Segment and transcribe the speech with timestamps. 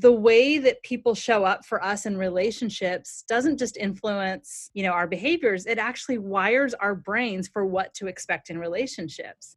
[0.00, 4.92] the way that people show up for us in relationships doesn't just influence, you know,
[4.92, 9.54] our behaviors, it actually wires our brains for what to expect in relationships.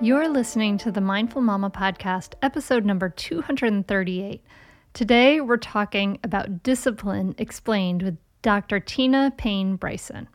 [0.00, 4.42] You're listening to the Mindful Mama podcast, episode number 238.
[4.94, 8.80] Today, we're talking about discipline explained with Dr.
[8.80, 10.26] Tina Payne Bryson.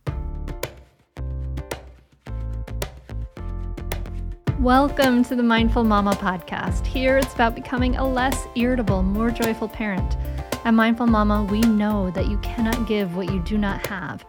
[4.64, 6.86] Welcome to the Mindful Mama podcast.
[6.86, 10.16] Here it's about becoming a less irritable, more joyful parent.
[10.64, 14.24] At Mindful Mama, we know that you cannot give what you do not have.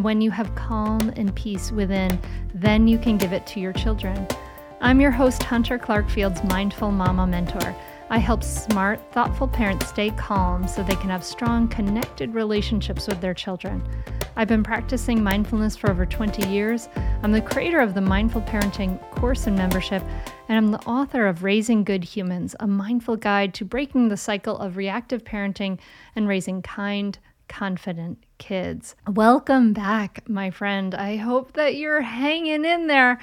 [0.00, 2.18] When you have calm and peace within,
[2.54, 4.26] then you can give it to your children.
[4.80, 7.76] I'm your host, Hunter Clarke-Fields Mindful Mama mentor.
[8.12, 13.20] I help smart, thoughtful parents stay calm so they can have strong, connected relationships with
[13.20, 13.80] their children.
[14.34, 16.88] I've been practicing mindfulness for over 20 years.
[17.22, 20.02] I'm the creator of the Mindful Parenting course and membership,
[20.48, 24.58] and I'm the author of Raising Good Humans, a mindful guide to breaking the cycle
[24.58, 25.78] of reactive parenting
[26.16, 27.16] and raising kind,
[27.48, 28.96] confident kids.
[29.06, 30.96] Welcome back, my friend.
[30.96, 33.20] I hope that you're hanging in there.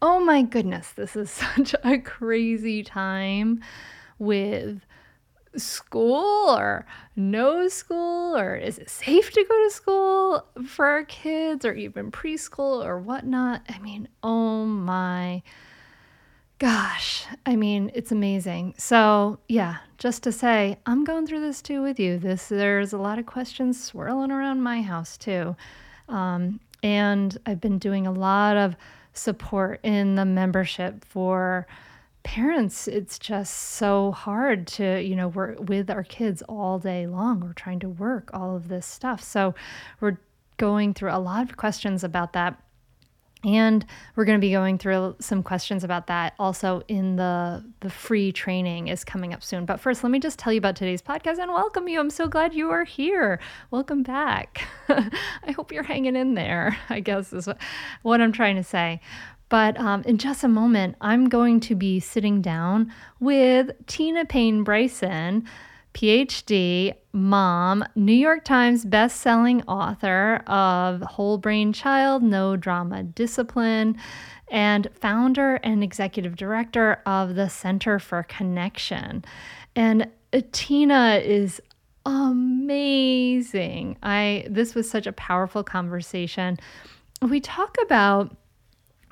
[0.00, 3.60] Oh my goodness, this is such a crazy time
[4.20, 4.86] with
[5.56, 11.64] school or no school or is it safe to go to school for our kids
[11.64, 13.62] or even preschool or whatnot?
[13.68, 15.42] I mean oh my
[16.58, 17.26] gosh.
[17.46, 18.74] I mean it's amazing.
[18.78, 22.18] So yeah just to say i'm going through this too with you.
[22.18, 25.56] This there's a lot of questions swirling around my house too.
[26.08, 28.76] Um, and i've been doing a lot of
[29.12, 31.66] support in the membership for
[32.22, 37.40] parents it's just so hard to you know work with our kids all day long.
[37.40, 39.22] We're trying to work all of this stuff.
[39.22, 39.54] So
[40.00, 40.18] we're
[40.56, 42.62] going through a lot of questions about that.
[43.42, 47.88] And we're going to be going through some questions about that also in the the
[47.88, 49.64] free training is coming up soon.
[49.64, 51.98] But first let me just tell you about today's podcast and welcome you.
[51.98, 53.40] I'm so glad you are here.
[53.70, 54.68] Welcome back.
[54.88, 57.48] I hope you're hanging in there i guess is
[58.02, 59.00] what i'm trying to say
[59.50, 64.64] but um, in just a moment, I'm going to be sitting down with Tina Payne
[64.64, 65.44] Bryson,
[65.92, 73.98] PhD, mom, New York Times best-selling author of Whole Brain Child, No Drama Discipline,
[74.52, 79.24] and founder and executive director of the Center for Connection.
[79.74, 81.60] And uh, Tina is
[82.06, 83.96] amazing.
[84.02, 86.56] I this was such a powerful conversation.
[87.20, 88.36] We talk about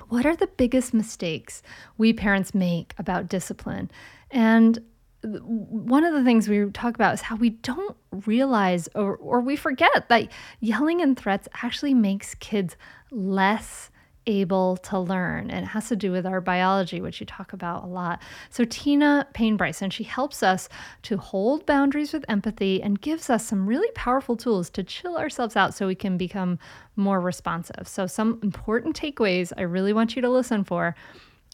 [0.09, 1.61] what are the biggest mistakes
[1.97, 3.89] we parents make about discipline?
[4.31, 4.79] And
[5.21, 9.55] one of the things we talk about is how we don't realize or, or we
[9.55, 12.77] forget that yelling and threats actually makes kids
[13.11, 13.89] less
[14.29, 15.49] able to learn.
[15.49, 18.21] And it has to do with our biology, which you talk about a lot.
[18.49, 20.69] So, Tina Payne Bryson, she helps us
[21.03, 25.55] to hold boundaries with empathy and gives us some really powerful tools to chill ourselves
[25.55, 26.59] out so we can become
[26.95, 27.87] more responsive.
[27.87, 30.95] So, some important takeaways I really want you to listen for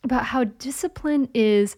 [0.04, 1.78] about how discipline is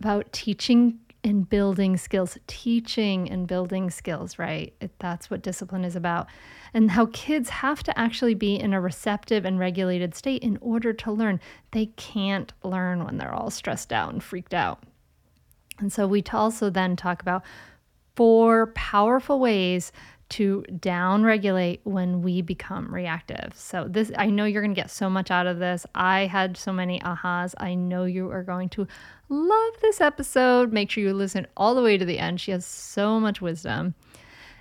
[0.00, 4.74] about teaching and building skills, teaching and building skills, right?
[4.98, 6.26] That's what discipline is about
[6.74, 10.92] and how kids have to actually be in a receptive and regulated state in order
[10.92, 11.40] to learn.
[11.70, 14.82] They can't learn when they're all stressed out and freaked out.
[15.78, 17.42] And so we also then talk about
[18.16, 19.92] four powerful ways
[20.32, 23.52] to down regulate when we become reactive.
[23.54, 25.86] So this I know you're going to get so much out of this.
[25.94, 27.54] I had so many ahas.
[27.58, 28.86] I know you are going to
[29.28, 30.72] love this episode.
[30.72, 32.40] Make sure you listen all the way to the end.
[32.40, 33.94] She has so much wisdom.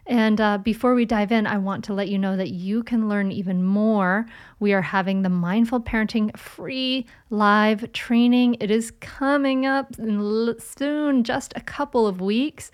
[0.08, 3.08] And uh, before we dive in, I want to let you know that you can
[3.08, 4.26] learn even more.
[4.60, 8.58] We are having the Mindful Parenting free live training.
[8.60, 12.72] It is coming up soon, just a couple of weeks.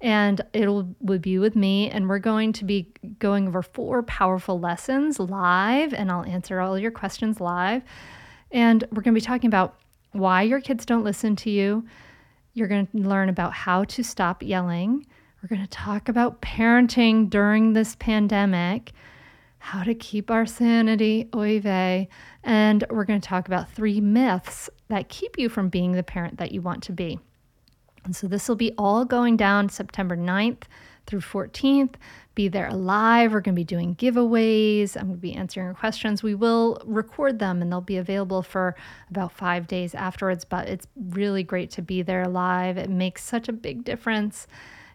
[0.00, 5.18] And it'll be with me, and we're going to be going over four powerful lessons
[5.18, 7.82] live, and I'll answer all your questions live.
[8.52, 9.80] And we're going to be talking about
[10.12, 11.84] why your kids don't listen to you.
[12.54, 15.04] You're going to learn about how to stop yelling
[15.42, 18.92] we're going to talk about parenting during this pandemic,
[19.58, 22.08] how to keep our sanity, oy vey,
[22.42, 26.38] and we're going to talk about three myths that keep you from being the parent
[26.38, 27.20] that you want to be.
[28.04, 30.62] And so this will be all going down September 9th
[31.06, 31.94] through 14th.
[32.34, 33.32] Be there live.
[33.32, 34.96] We're going to be doing giveaways.
[34.96, 36.22] I'm going to be answering questions.
[36.22, 38.76] We will record them and they'll be available for
[39.10, 40.44] about five days afterwards.
[40.44, 42.78] But it's really great to be there live.
[42.78, 44.46] It makes such a big difference.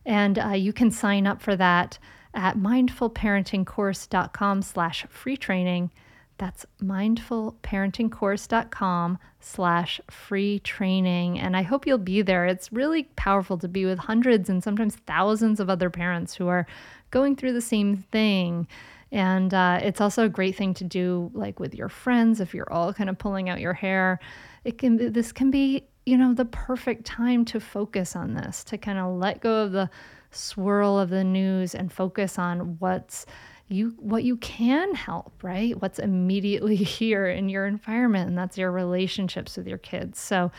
[0.06, 1.97] And uh, you can sign up for that
[2.33, 5.91] at mindfulparentingcourse.com slash free training.
[6.38, 11.39] That's mindfulparentingcourse.com slash free training.
[11.39, 12.45] And I hope you'll be there.
[12.45, 16.65] It's really powerful to be with hundreds and sometimes thousands of other parents who are
[17.12, 18.68] going through the same thing.
[19.12, 22.74] And uh, it's also a great thing to do like with your friends if you're
[22.74, 24.19] all kind of pulling out your hair.
[24.63, 28.77] It can this can be, you know, the perfect time to focus on this, to
[28.77, 29.89] kind of let go of the
[30.31, 33.27] swirl of the news and focus on what's
[33.69, 35.80] you what you can help, right?
[35.81, 40.19] What's immediately here in your environment, and that's your relationships with your kids.
[40.19, 40.51] So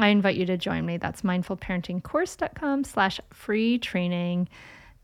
[0.00, 0.96] I invite you to join me.
[0.96, 4.48] That's mindfulparentingcourse.com slash free training.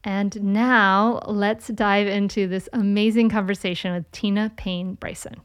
[0.05, 5.41] And now let's dive into this amazing conversation with Tina Payne Bryson.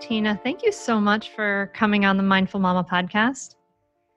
[0.00, 3.54] Tina, thank you so much for coming on the Mindful Mama podcast.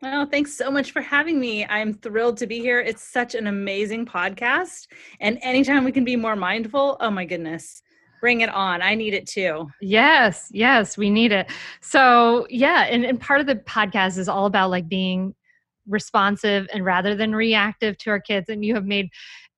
[0.05, 1.65] Oh, thanks so much for having me.
[1.65, 2.81] I'm thrilled to be here.
[2.81, 4.87] It's such an amazing podcast.
[5.21, 7.81] And anytime we can be more mindful, oh my goodness,
[8.19, 8.81] bring it on.
[8.81, 9.69] I need it too.
[9.79, 11.49] Yes, yes, we need it.
[11.79, 15.35] So, yeah, and, and part of the podcast is all about like being
[15.87, 18.49] responsive and rather than reactive to our kids.
[18.49, 19.09] And you have made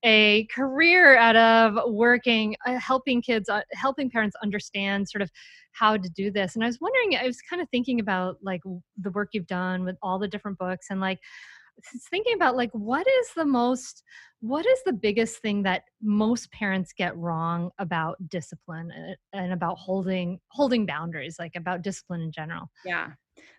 [0.06, 5.32] a career out of working, uh, helping kids, uh, helping parents understand sort of
[5.72, 6.56] how to do this.
[6.56, 8.62] And I was wondering, I was kind of thinking about like
[9.02, 11.20] the work you've done with all the different books and like
[12.10, 14.04] thinking about like what is the most
[14.40, 18.92] what is the biggest thing that most parents get wrong about discipline
[19.34, 23.10] and about holding holding boundaries like about discipline in general yeah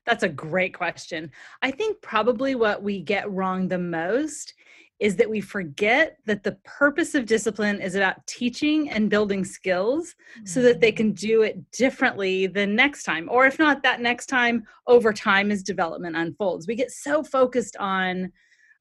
[0.07, 1.31] that's a great question
[1.63, 4.55] i think probably what we get wrong the most
[4.99, 10.15] is that we forget that the purpose of discipline is about teaching and building skills
[10.37, 10.47] mm-hmm.
[10.47, 10.97] so that they mm.
[10.97, 15.51] can do it differently the next time or if not that next time over time
[15.51, 18.33] as development unfolds we get so focused on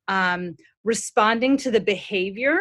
[0.07, 2.59] um, responding to the behavior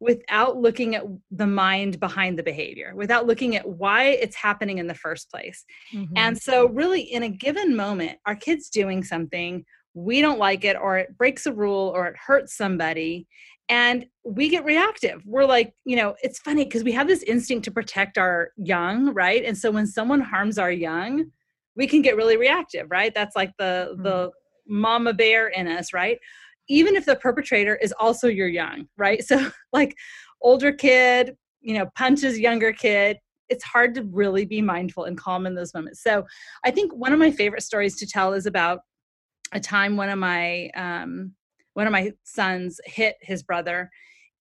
[0.00, 4.88] without looking at the mind behind the behavior without looking at why it's happening in
[4.88, 5.64] the first place
[5.94, 6.12] mm-hmm.
[6.16, 10.76] and so really in a given moment our kids doing something we don't like it
[10.76, 13.26] or it breaks a rule or it hurts somebody
[13.68, 15.22] and we get reactive.
[15.24, 19.12] We're like you know it's funny because we have this instinct to protect our young
[19.14, 19.44] right?
[19.44, 21.26] And so when someone harms our young
[21.74, 23.12] we can get really reactive right?
[23.14, 24.02] That's like the mm-hmm.
[24.02, 24.30] the
[24.66, 26.18] mama bear in us right?
[26.68, 29.22] Even if the perpetrator is also your young right?
[29.26, 29.94] So like
[30.40, 33.18] older kid you know punches younger kid
[33.48, 36.02] it's hard to really be mindful and calm in those moments.
[36.02, 36.24] So
[36.64, 38.80] i think one of my favorite stories to tell is about
[39.52, 41.32] a time one of my um,
[41.74, 43.90] one of my sons hit his brother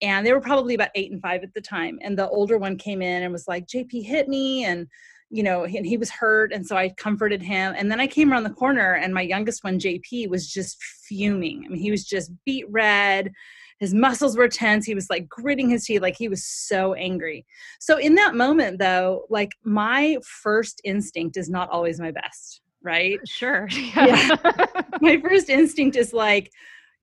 [0.02, 2.78] and they were probably about eight and five at the time and the older one
[2.78, 4.88] came in and was like jp hit me and
[5.30, 8.32] you know and he was hurt and so i comforted him and then i came
[8.32, 11.64] around the corner and my youngest one jp was just fuming.
[11.66, 13.32] I mean he was just beat red
[13.80, 17.46] his muscles were tense he was like gritting his teeth like he was so angry.
[17.80, 23.20] So in that moment though like my first instinct is not always my best right?
[23.28, 23.68] Sure.
[23.96, 24.36] Yeah.
[24.46, 24.82] yeah.
[25.02, 26.52] My first instinct is like,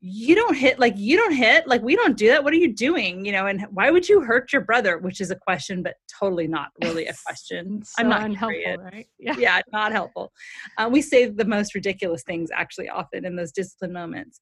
[0.00, 2.72] you don't hit like you don't hit like we don't do that what are you
[2.72, 5.94] doing you know and why would you hurt your brother which is a question but
[6.20, 10.30] totally not really a question so i'm not unhelpful right yeah, yeah not helpful
[10.78, 14.40] uh, we say the most ridiculous things actually often in those discipline moments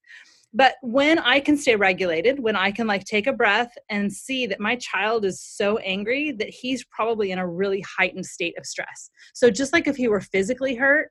[0.53, 4.45] but when i can stay regulated when i can like take a breath and see
[4.45, 8.65] that my child is so angry that he's probably in a really heightened state of
[8.65, 11.09] stress so just like if he were physically hurt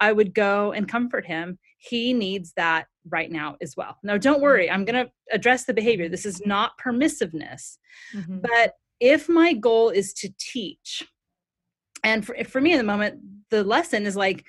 [0.00, 1.58] I would go and comfort him.
[1.78, 3.96] He needs that right now as well.
[4.02, 6.08] Now, don't worry, I'm going to address the behavior.
[6.08, 7.78] This is not permissiveness.
[8.14, 8.40] Mm-hmm.
[8.40, 11.06] But if my goal is to teach,
[12.02, 14.44] and for, for me in the moment, the lesson is like,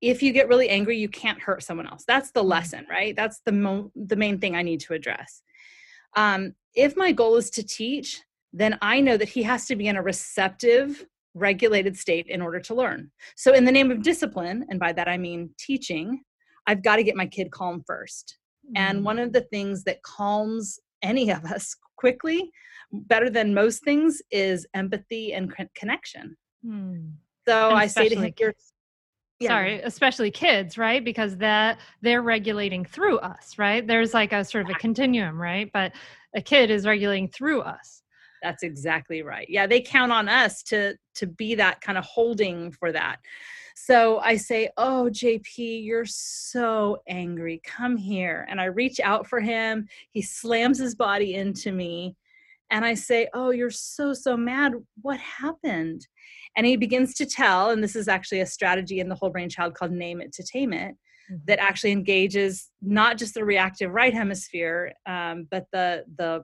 [0.00, 2.04] if you get really angry, you can't hurt someone else.
[2.06, 2.50] That's the mm-hmm.
[2.50, 3.16] lesson, right?
[3.16, 5.42] That's the mo- the main thing I need to address.
[6.16, 9.88] Um, if my goal is to teach, then I know that he has to be
[9.88, 11.04] in a receptive
[11.38, 13.10] regulated state in order to learn.
[13.36, 16.22] So, in the name of discipline, and by that I mean teaching,
[16.66, 18.76] I've got to get my kid calm 1st mm-hmm.
[18.76, 22.50] And one of the things that calms any of us quickly,
[22.92, 26.36] better than most things, is empathy and connection.
[26.64, 27.12] Mm.
[27.48, 28.54] So, and I say to him, You're,
[29.40, 29.48] yeah.
[29.48, 34.64] sorry especially kids right because that they're regulating through us right there's like a sort
[34.64, 35.92] of a continuum right but
[36.34, 38.02] a kid is regulating through us
[38.42, 39.46] that's exactly right.
[39.48, 43.18] Yeah, they count on us to to be that kind of holding for that.
[43.76, 47.60] So I say, "Oh, JP, you're so angry.
[47.64, 49.88] Come here." And I reach out for him.
[50.10, 52.16] He slams his body into me,
[52.70, 54.74] and I say, "Oh, you're so so mad.
[55.02, 56.06] What happened?"
[56.56, 59.48] And he begins to tell, and this is actually a strategy in the whole brain
[59.48, 60.96] child called name it to tame it.
[61.44, 66.42] That actually engages not just the reactive right hemisphere um, but the the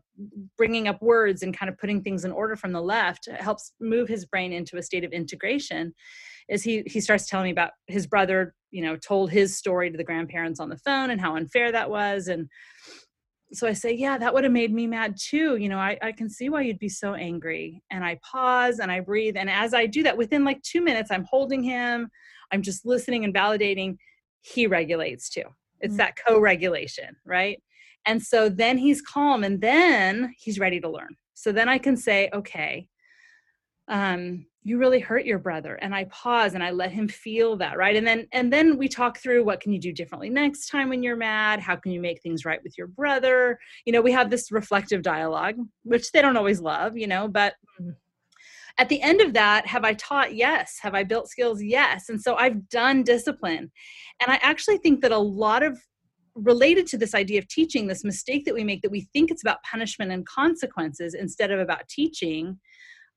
[0.56, 4.08] bringing up words and kind of putting things in order from the left helps move
[4.08, 5.94] his brain into a state of integration
[6.48, 9.96] is he he starts telling me about his brother you know told his story to
[9.96, 12.48] the grandparents on the phone and how unfair that was and
[13.54, 15.56] so I say, yeah, that would have made me mad too.
[15.56, 17.82] You know, I, I can see why you'd be so angry.
[17.90, 19.36] And I pause and I breathe.
[19.36, 22.08] And as I do that, within like two minutes, I'm holding him,
[22.52, 23.96] I'm just listening and validating.
[24.44, 25.42] He regulates too.
[25.80, 25.98] It's mm-hmm.
[25.98, 27.62] that co regulation, right?
[28.06, 31.16] And so then he's calm and then he's ready to learn.
[31.34, 32.86] So then I can say, okay,
[33.88, 37.76] um, you really hurt your brother and i pause and i let him feel that
[37.76, 40.88] right and then and then we talk through what can you do differently next time
[40.88, 44.10] when you're mad how can you make things right with your brother you know we
[44.10, 47.90] have this reflective dialogue which they don't always love you know but mm-hmm.
[48.78, 52.20] At the end of that have i taught yes have i built skills yes and
[52.20, 53.70] so i've done discipline
[54.20, 55.78] and i actually think that a lot of
[56.34, 59.42] related to this idea of teaching this mistake that we make that we think it's
[59.42, 62.58] about punishment and consequences instead of about teaching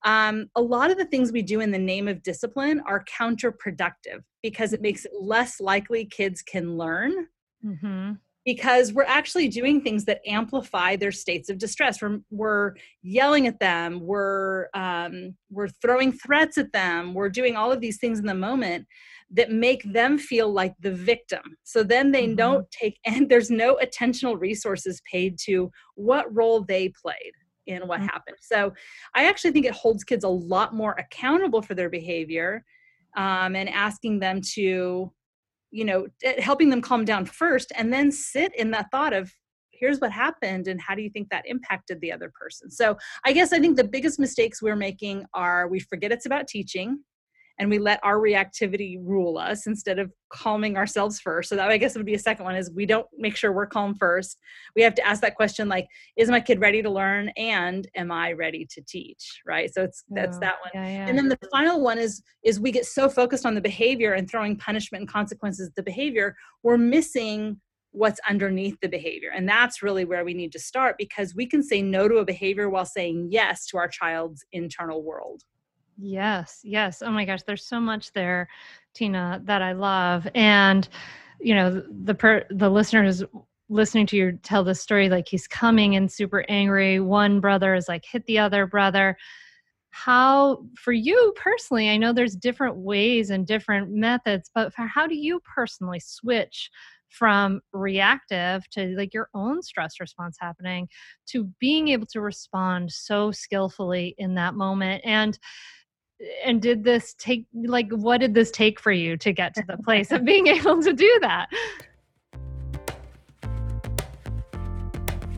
[0.06, 4.22] um, a lot of the things we do in the name of discipline are counterproductive
[4.44, 7.28] because it makes it less likely kids can learn.
[7.66, 8.14] Mm-hmm.
[8.48, 12.01] Because we're actually doing things that amplify their states of distress.
[12.01, 14.00] We're, we're yelling at them.
[14.00, 17.13] We're um, we're throwing threats at them.
[17.13, 18.88] We're doing all of these things in the moment
[19.32, 21.58] that make them feel like the victim.
[21.63, 22.36] So then they mm-hmm.
[22.36, 27.34] don't take, and there's no attentional resources paid to what role they played
[27.66, 28.08] in what mm-hmm.
[28.08, 28.38] happened.
[28.42, 28.74] So
[29.13, 32.63] I actually think it holds kids a lot more accountable for their behavior
[33.18, 35.12] um, and asking them to,
[35.71, 39.31] you know, eh, helping them calm down first and then sit in that thought of,
[39.71, 42.69] here's what happened and how do you think that impacted the other person?
[42.71, 46.47] So i guess i think the biggest mistakes we're making are we forget it's about
[46.47, 47.00] teaching
[47.60, 51.50] and we let our reactivity rule us instead of calming ourselves first.
[51.50, 53.66] So that I guess would be a second one is we don't make sure we're
[53.66, 54.38] calm first.
[54.76, 58.12] We have to ask that question like, is my kid ready to learn and am
[58.12, 59.42] I ready to teach?
[59.46, 59.74] Right.
[59.74, 60.72] So it's that's oh, that one.
[60.74, 61.08] Yeah, yeah.
[61.08, 64.30] And then the final one is is we get so focused on the behavior and
[64.30, 67.60] throwing punishment and consequences at the behavior, we're missing
[67.92, 69.32] what's underneath the behavior.
[69.34, 72.26] And that's really where we need to start because we can say no to a
[72.26, 75.42] behavior while saying yes to our child's internal world.
[75.98, 77.01] Yes, yes.
[77.01, 78.48] Oh my gosh, there's so much there,
[78.94, 80.27] Tina, that I love.
[80.36, 80.88] And
[81.39, 83.24] you know, the per the listeners
[83.70, 87.00] listening to you tell this story like he's coming and super angry.
[87.00, 89.18] One brother is like hit the other brother.
[89.92, 95.08] How for you personally, I know there's different ways and different methods, but for how
[95.08, 96.70] do you personally switch
[97.10, 100.89] from reactive to like your own stress response happening
[101.27, 105.39] to being able to respond so skillfully in that moment and
[106.43, 109.77] and did this take like what did this take for you to get to the
[109.77, 111.47] place of being able to do that?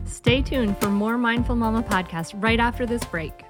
[0.04, 3.44] Stay tuned for more mindful mama podcast right after this break.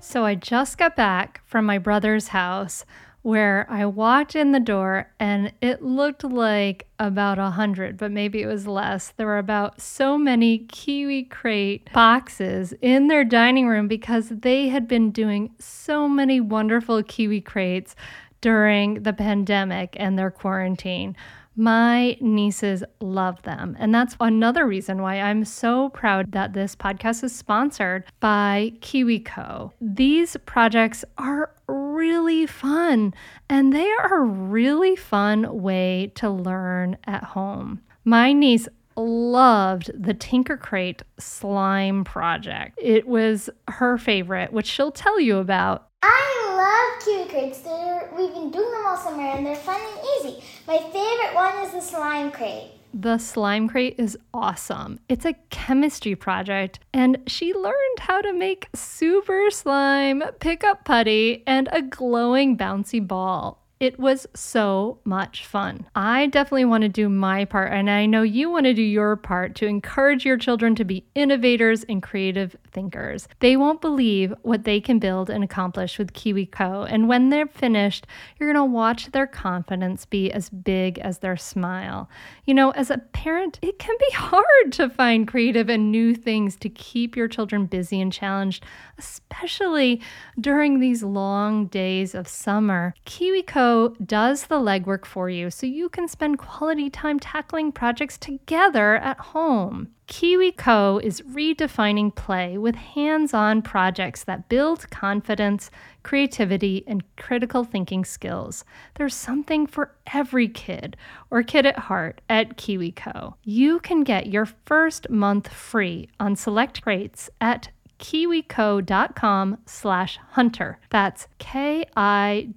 [0.00, 2.84] So i just got back from my brother's house
[3.22, 8.42] where I walked in the door and it looked like about a hundred, but maybe
[8.42, 9.12] it was less.
[9.16, 14.88] There were about so many Kiwi crate boxes in their dining room because they had
[14.88, 17.96] been doing so many wonderful Kiwi crates
[18.40, 21.16] during the pandemic and their quarantine.
[21.56, 23.76] My nieces love them.
[23.80, 29.72] And that's another reason why I'm so proud that this podcast is sponsored by KiwiCo.
[29.80, 31.50] These projects are
[31.98, 33.12] really fun
[33.50, 37.80] and they are a really fun way to learn at home.
[38.04, 42.78] My niece loved the Tinker Crate slime project.
[42.80, 47.58] It was her favorite, which she'll tell you about I love Kiwi crates.
[47.58, 50.44] They're, we've been doing them all summer and they're fun and easy.
[50.68, 52.77] My favorite one is the slime crate.
[52.94, 54.98] The slime crate is awesome.
[55.08, 61.42] It's a chemistry project, and she learned how to make super slime, pick up putty,
[61.46, 63.57] and a glowing bouncy ball.
[63.80, 65.86] It was so much fun.
[65.94, 69.14] I definitely want to do my part, and I know you want to do your
[69.14, 73.28] part to encourage your children to be innovators and creative thinkers.
[73.38, 78.08] They won't believe what they can build and accomplish with KiwiCo, and when they're finished,
[78.38, 82.10] you're going to watch their confidence be as big as their smile.
[82.46, 86.56] You know, as a parent, it can be hard to find creative and new things
[86.56, 88.64] to keep your children busy and challenged,
[88.98, 90.00] especially
[90.40, 92.92] during these long days of summer.
[93.06, 93.67] KiwiCo
[94.04, 99.18] Does the legwork for you so you can spend quality time tackling projects together at
[99.18, 99.88] home.
[100.08, 105.70] KiwiCo is redefining play with hands on projects that build confidence,
[106.02, 108.64] creativity, and critical thinking skills.
[108.94, 110.96] There's something for every kid
[111.30, 113.34] or kid at heart at KiwiCo.
[113.42, 117.68] You can get your first month free on select crates at
[117.98, 120.78] kiwico.com slash hunter.
[120.90, 122.52] That's K-I-W-I-C-O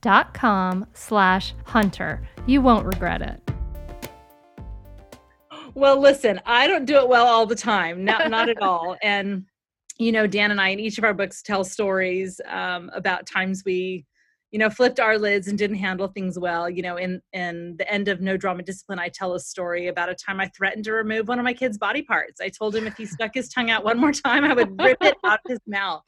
[0.00, 2.22] dot com slash hunter.
[2.46, 3.40] You won't regret it.
[5.74, 8.96] Well, listen, I don't do it well all the time, not, not at all.
[9.02, 9.46] And,
[9.98, 13.62] you know, Dan and I in each of our books tell stories um, about times
[13.64, 14.04] we
[14.52, 17.90] you know flipped our lids and didn't handle things well you know in in the
[17.90, 20.92] end of no drama discipline i tell a story about a time i threatened to
[20.92, 22.40] remove one of my kids body parts.
[22.40, 24.98] I told him if he stuck his tongue out one more time i would rip
[25.00, 26.02] it out of his mouth.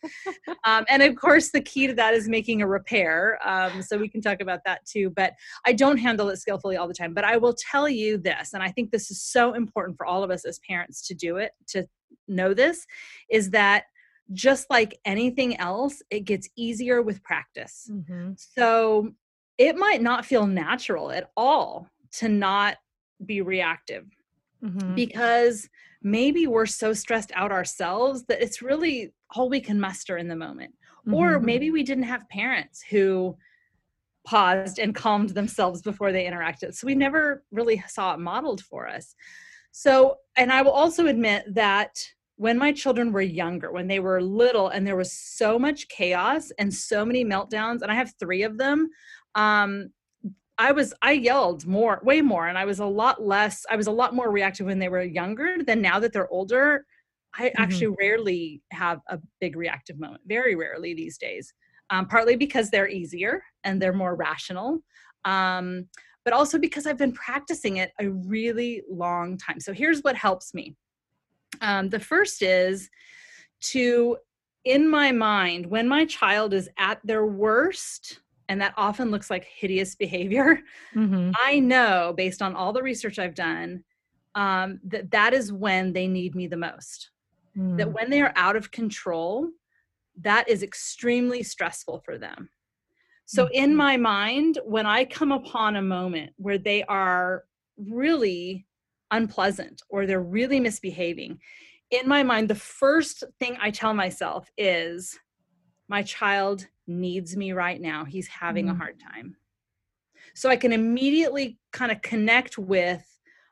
[0.65, 3.39] Um, and of course the key to that is making a repair.
[3.45, 5.33] Um, so we can talk about that too but
[5.65, 7.15] i don't handle it skillfully all the time.
[7.15, 10.23] But i will tell you this and i think this is so important for all
[10.23, 11.87] of us as parents to do it to
[12.29, 12.87] know this
[13.31, 13.85] is that
[14.33, 17.91] just like anything else, it gets easier with practice.
[17.91, 18.33] Mm-hmm.
[18.37, 19.13] So
[19.59, 22.77] it might not feel natural at all to not
[23.25, 24.07] be reactive
[24.63, 24.95] mm-hmm.
[24.95, 25.69] because
[26.03, 30.37] maybe we're so stressed out ourselves that it's really all we can muster in the
[30.37, 30.75] moment.
[31.07, 31.15] Mm-hmm.
[31.15, 33.37] Or maybe we didn't have parents who
[34.27, 36.75] paused and calmed themselves before they interacted.
[36.75, 39.15] So we never really saw it modeled for us.
[39.71, 41.99] So, and I will also admit that
[42.37, 46.51] when my children were younger, when they were little, and there was so much chaos
[46.59, 48.89] and so many meltdowns, and I have three of them.
[49.35, 49.91] Um,
[50.59, 53.65] I was I yelled more, way more, and I was a lot less.
[53.71, 56.85] I was a lot more reactive when they were younger than now that they're older.
[57.37, 57.63] I mm-hmm.
[57.63, 60.23] actually rarely have a big reactive moment.
[60.27, 61.53] Very rarely these days.
[61.91, 64.79] Um, partly because they're easier and they're more rational,
[65.27, 65.87] um,
[66.25, 69.61] but also because I've been practicing it a really long time.
[69.61, 70.77] So here's what helps me.
[71.61, 72.91] Um, the first is
[73.61, 74.17] to,
[74.65, 79.45] in my mind, when my child is at their worst, and that often looks like
[79.45, 80.61] hideous behavior,
[80.95, 81.31] mm-hmm.
[81.43, 83.85] I know based on all the research I've done
[84.35, 87.11] um, that that is when they need me the most.
[87.57, 87.79] Mm.
[87.79, 89.49] That when they are out of control,
[90.21, 92.49] that is extremely stressful for them.
[93.27, 93.55] So, mm-hmm.
[93.55, 97.45] in my mind, when I come upon a moment where they are
[97.77, 98.67] really
[99.17, 101.39] unpleasant or they're really misbehaving,
[101.91, 105.19] in my mind, the first thing I tell myself is,
[105.89, 108.05] my child needs me right now.
[108.05, 108.73] He's having mm.
[108.73, 109.37] a hard time.
[110.35, 113.05] So I can immediately kind of connect with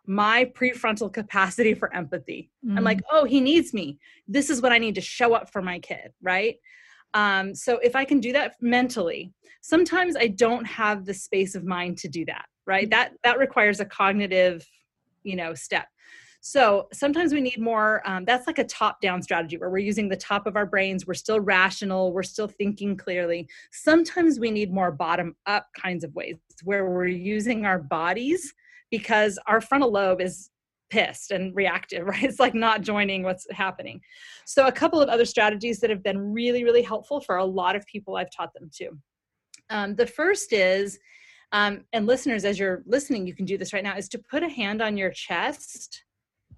[0.06, 2.50] my prefrontal capacity for empathy.
[2.66, 2.78] Mm.
[2.78, 3.12] I'm like, mm.
[3.12, 3.98] oh, he needs me.
[4.26, 6.56] This is what I need to show up for my kid, right?
[7.14, 11.64] Um, so if I can do that mentally, sometimes I don't have the space of
[11.64, 12.86] mind to do that, right?
[12.86, 12.90] Mm.
[12.90, 14.66] That that requires a cognitive
[15.24, 15.86] you know step.
[16.44, 20.08] So sometimes we need more um, that's like a top down strategy where we're using
[20.08, 23.48] the top of our brains we're still rational we're still thinking clearly.
[23.70, 28.52] Sometimes we need more bottom up kinds of ways where we're using our bodies
[28.90, 30.50] because our frontal lobe is
[30.90, 32.24] pissed and reactive right?
[32.24, 34.00] It's like not joining what's happening.
[34.44, 37.76] So a couple of other strategies that have been really really helpful for a lot
[37.76, 38.90] of people i've taught them to.
[39.70, 40.98] Um, the first is
[41.52, 44.42] um, and listeners, as you're listening, you can do this right now, is to put
[44.42, 46.04] a hand on your chest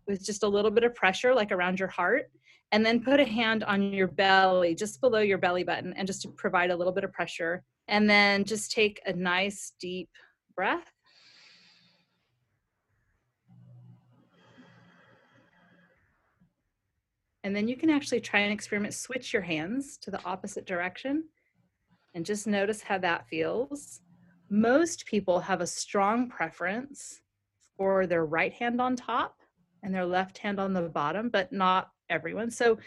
[0.07, 2.31] with just a little bit of pressure, like around your heart,
[2.71, 6.23] and then put a hand on your belly, just below your belly button, and just
[6.23, 7.65] to provide a little bit of pressure.
[7.89, 10.09] And then just take a nice deep
[10.55, 10.91] breath.
[17.43, 21.25] And then you can actually try and experiment, switch your hands to the opposite direction
[22.15, 24.01] and just notice how that feels
[24.51, 27.21] most people have a strong preference
[27.77, 29.37] for their right hand on top
[29.83, 32.51] and their left hand on the bottom, but not everyone.
[32.51, 32.79] So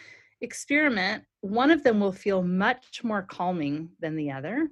[0.41, 1.23] experiment.
[1.41, 4.69] One of them will feel much more calming than the other.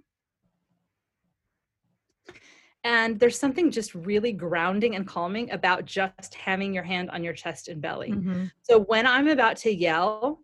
[2.84, 7.34] And there's something just really grounding and calming about just having your hand on your
[7.34, 8.12] chest and belly.
[8.12, 8.45] Mm-hmm.
[8.62, 10.39] So when I'm about to yell,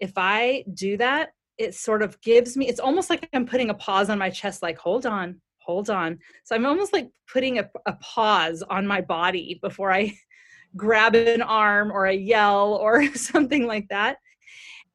[0.00, 3.74] if I do that, it sort of gives me, it's almost like I'm putting a
[3.74, 6.18] pause on my chest, like, hold on, hold on.
[6.44, 10.14] So I'm almost like putting a, a pause on my body before I
[10.76, 14.18] grab an arm or a yell or something like that.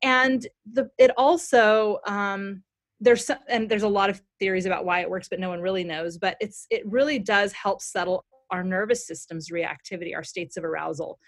[0.01, 2.63] And the it also um,
[3.01, 5.62] there's some, and there's a lot of theories about why it works, but no one
[5.62, 6.17] really knows.
[6.17, 11.19] But it's it really does help settle our nervous system's reactivity, our states of arousal.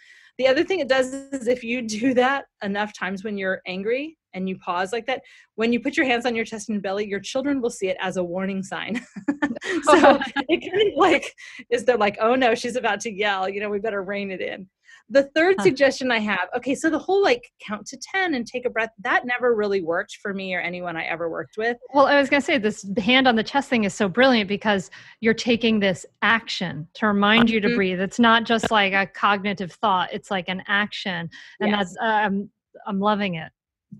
[0.41, 4.17] The other thing it does is if you do that enough times when you're angry
[4.33, 5.21] and you pause like that,
[5.53, 7.97] when you put your hands on your chest and belly, your children will see it
[7.99, 8.95] as a warning sign.
[9.83, 11.31] so it kind of like
[11.69, 14.41] is they're like, oh no, she's about to yell, you know, we better rein it
[14.41, 14.67] in.
[15.11, 15.63] The third huh.
[15.63, 18.91] suggestion I have, okay, so the whole like count to 10 and take a breath,
[18.99, 21.77] that never really worked for me or anyone I ever worked with.
[21.93, 24.47] Well, I was going to say this hand on the chest thing is so brilliant
[24.47, 27.75] because you're taking this action to remind you to mm-hmm.
[27.75, 27.99] breathe.
[27.99, 31.29] It's not just like a cognitive thought, it's like an action.
[31.59, 31.93] And yes.
[31.93, 32.49] that's, um,
[32.87, 33.51] I'm loving it.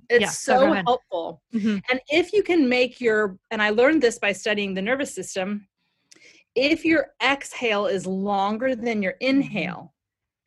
[0.10, 1.42] It's yeah, so helpful.
[1.54, 1.80] Mm-hmm.
[1.90, 5.68] And if you can make your, and I learned this by studying the nervous system,
[6.56, 9.38] if your exhale is longer than your mm-hmm.
[9.38, 9.94] inhale,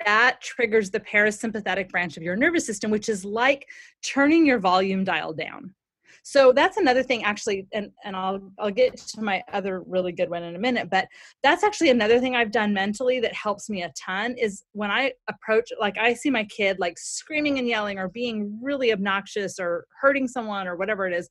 [0.04, 3.68] that triggers the parasympathetic branch of your nervous system, which is like
[4.02, 5.74] turning your volume dial down.
[6.26, 10.30] So that's another thing actually, and, and I'll I'll get to my other really good
[10.30, 11.06] one in a minute, but
[11.42, 15.12] that's actually another thing I've done mentally that helps me a ton is when I
[15.28, 19.86] approach like I see my kid like screaming and yelling or being really obnoxious or
[20.00, 21.28] hurting someone or whatever it is.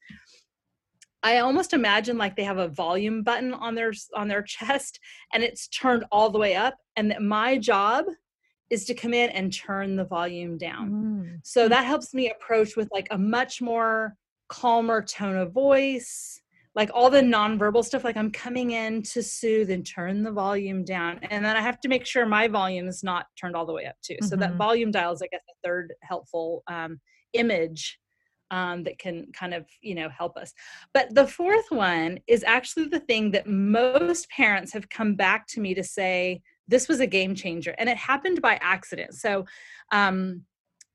[1.23, 4.99] I almost imagine like they have a volume button on their on their chest
[5.33, 8.05] and it's turned all the way up and that my job
[8.69, 10.91] is to come in and turn the volume down.
[10.91, 11.39] Mm.
[11.43, 14.15] So that helps me approach with like a much more
[14.49, 16.41] calmer tone of voice,
[16.75, 20.83] like all the nonverbal stuff, like I'm coming in to soothe and turn the volume
[20.83, 21.19] down.
[21.29, 23.85] And then I have to make sure my volume is not turned all the way
[23.85, 24.15] up too.
[24.15, 24.25] Mm-hmm.
[24.25, 24.57] So that mm-hmm.
[24.57, 26.99] volume dial is, I guess, the third helpful um,
[27.33, 27.99] image
[28.53, 30.53] um, that can kind of you know help us
[30.93, 35.59] but the fourth one is actually the thing that most parents have come back to
[35.59, 39.45] me to say this was a game changer and it happened by accident so
[39.91, 40.43] um,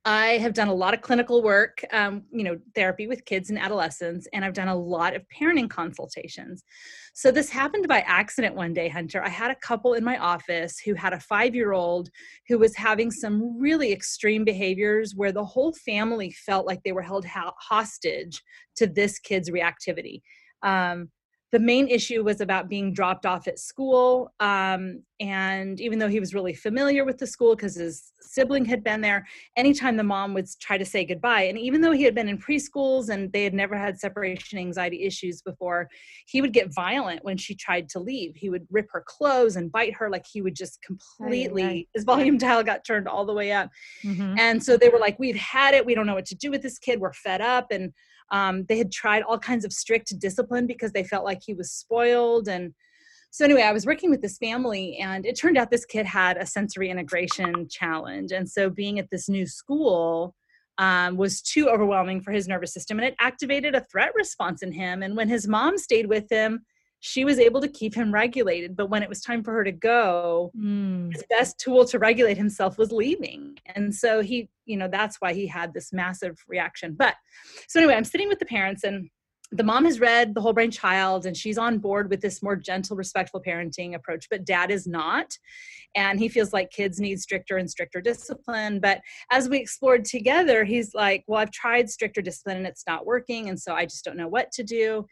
[0.09, 3.59] I have done a lot of clinical work, um, you know, therapy with kids and
[3.59, 6.65] adolescents, and I've done a lot of parenting consultations.
[7.13, 9.23] So this happened by accident one day, Hunter.
[9.23, 12.09] I had a couple in my office who had a five year old
[12.47, 17.03] who was having some really extreme behaviors where the whole family felt like they were
[17.03, 18.41] held hostage
[18.77, 20.23] to this kid's reactivity.
[20.63, 21.11] Um,
[21.51, 24.33] the main issue was about being dropped off at school.
[24.39, 28.85] Um, and even though he was really familiar with the school because his sibling had
[28.85, 32.15] been there, anytime the mom would try to say goodbye, and even though he had
[32.15, 35.89] been in preschools and they had never had separation anxiety issues before,
[36.27, 38.37] he would get violent when she tried to leave.
[38.37, 41.89] He would rip her clothes and bite her, like he would just completely, right, right.
[41.95, 43.71] his volume dial got turned all the way up.
[44.05, 44.39] Mm-hmm.
[44.39, 45.87] And so they were like, We've had it.
[45.87, 47.01] We don't know what to do with this kid.
[47.01, 47.69] We're fed up.
[47.71, 47.93] And
[48.31, 51.71] um, they had tried all kinds of strict discipline because they felt like he was
[51.71, 52.49] spoiled.
[52.49, 52.75] And
[53.31, 56.37] so, anyway, I was working with this family, and it turned out this kid had
[56.37, 58.33] a sensory integration challenge.
[58.33, 60.35] And so, being at this new school,
[60.79, 64.73] um, was too overwhelming for his nervous system and it activated a threat response in
[64.73, 65.03] him.
[65.03, 66.61] And when his mom stayed with him,
[67.01, 68.77] she was able to keep him regulated.
[68.77, 71.13] But when it was time for her to go, mm.
[71.13, 73.57] his best tool to regulate himself was leaving.
[73.75, 76.95] And so he, you know, that's why he had this massive reaction.
[76.99, 77.15] But
[77.69, 79.09] so anyway, I'm sitting with the parents and
[79.51, 82.57] the mom has read the whole brain child and she's on board with this more
[82.57, 85.39] gentle respectful parenting approach but dad is not
[85.95, 90.65] and he feels like kids need stricter and stricter discipline but as we explored together
[90.65, 94.05] he's like well i've tried stricter discipline and it's not working and so i just
[94.05, 95.07] don't know what to do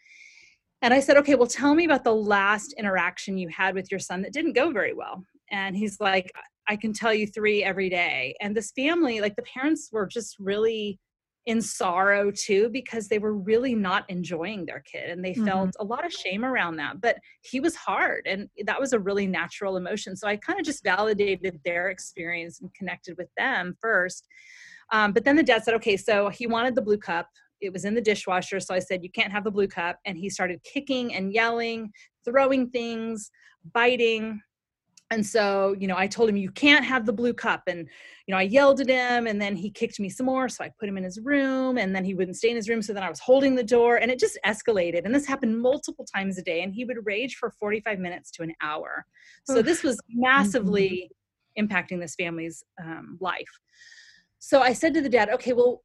[0.82, 4.00] and I said, okay, well, tell me about the last interaction you had with your
[4.00, 5.24] son that didn't go very well.
[5.50, 6.30] And he's like,
[6.68, 8.34] I can tell you three every day.
[8.40, 10.98] And this family, like the parents were just really
[11.46, 15.46] in sorrow too because they were really not enjoying their kid and they mm-hmm.
[15.46, 18.98] felt a lot of shame around that but he was hard and that was a
[18.98, 23.76] really natural emotion so i kind of just validated their experience and connected with them
[23.80, 24.26] first
[24.92, 27.28] um, but then the dad said okay so he wanted the blue cup
[27.60, 30.16] it was in the dishwasher so i said you can't have the blue cup and
[30.16, 31.90] he started kicking and yelling
[32.24, 33.30] throwing things
[33.72, 34.40] biting.
[35.12, 37.88] And so you know i told him you can't have the blue cup and
[38.26, 40.70] you know i yelled at him and then he kicked me some more so i
[40.80, 43.04] put him in his room and then he wouldn't stay in his room so then
[43.04, 46.42] i was holding the door and it just escalated and this happened multiple times a
[46.42, 49.06] day and he would rage for 45 minutes to an hour.
[49.44, 51.08] So this was massively
[51.56, 51.64] mm-hmm.
[51.64, 53.60] impacting this family's um, life.
[54.40, 55.84] So i said to the dad okay well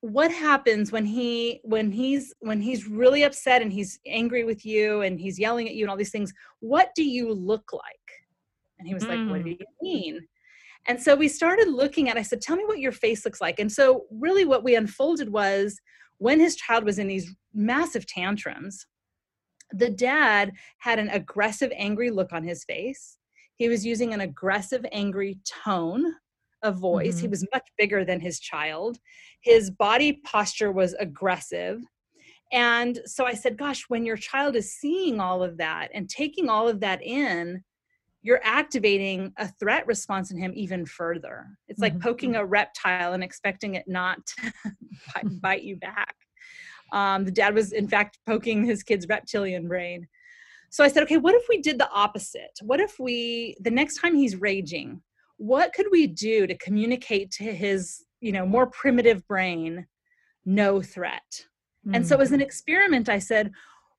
[0.00, 5.02] what happens when he when he's when he's really upset and he's angry with you
[5.02, 7.82] and he's yelling at you and all these things what do you look like
[8.78, 9.08] and he was mm.
[9.08, 9.58] like what do mm.
[9.60, 10.20] you mean
[10.88, 13.60] and so we started looking at i said tell me what your face looks like
[13.60, 15.78] and so really what we unfolded was
[16.16, 18.86] when his child was in these massive tantrums
[19.72, 23.18] the dad had an aggressive angry look on his face
[23.56, 26.14] he was using an aggressive angry tone
[26.62, 27.16] of voice.
[27.16, 27.22] Mm-hmm.
[27.22, 28.98] He was much bigger than his child.
[29.40, 31.82] His body posture was aggressive.
[32.52, 36.48] And so I said, Gosh, when your child is seeing all of that and taking
[36.48, 37.62] all of that in,
[38.22, 41.46] you're activating a threat response in him even further.
[41.68, 42.02] It's like mm-hmm.
[42.02, 44.52] poking a reptile and expecting it not to
[45.42, 46.14] bite you back.
[46.92, 50.08] Um, the dad was, in fact, poking his kid's reptilian brain.
[50.70, 52.58] So I said, okay, what if we did the opposite?
[52.62, 55.02] What if we, the next time he's raging,
[55.40, 59.86] what could we do to communicate to his, you know, more primitive brain,
[60.44, 61.46] no threat?
[61.86, 61.94] Mm-hmm.
[61.94, 62.42] And so as an mm.
[62.42, 63.50] experiment, I said,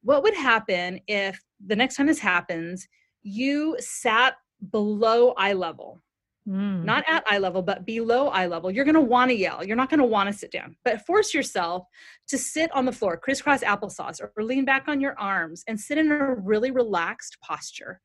[0.04, 2.88] what would happen if the next time this happens,
[3.24, 4.36] you sat
[4.72, 6.04] below eye level?
[6.48, 6.84] Mm.
[6.84, 8.70] Not at eye level, but below eye level.
[8.70, 9.66] You're going to want to yell.
[9.66, 11.88] You're not going to want to sit down, but force yourself
[12.28, 15.98] to sit on the floor, crisscross applesauce, or lean back on your arms and sit
[15.98, 18.00] in a really relaxed posture.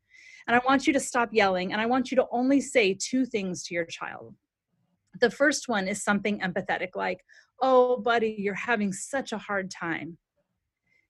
[0.46, 3.26] And I want you to stop yelling and I want you to only say two
[3.26, 4.35] things to your child.
[5.20, 7.24] The first one is something empathetic, like,
[7.62, 10.18] Oh, buddy, you're having such a hard time.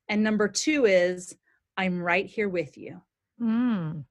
[0.09, 1.35] And number two is,
[1.77, 3.03] I'm right here with you.
[3.42, 4.05] Mm.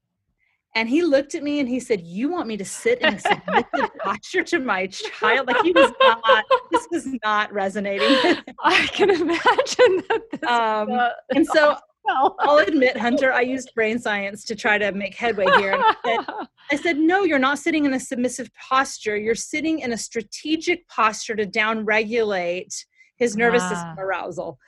[0.76, 3.18] And he looked at me and he said, You want me to sit in a
[3.18, 5.46] submissive posture to my child?
[5.46, 8.08] Like he was not, this was not resonating.
[8.62, 10.44] I can imagine that.
[10.44, 11.76] Um, and so
[12.08, 15.74] I'll admit, Hunter, I used brain science to try to make headway here.
[15.76, 19.16] I said, I said, No, you're not sitting in a submissive posture.
[19.16, 22.74] You're sitting in a strategic posture to downregulate
[23.16, 23.68] his nervous ah.
[23.68, 24.58] system arousal.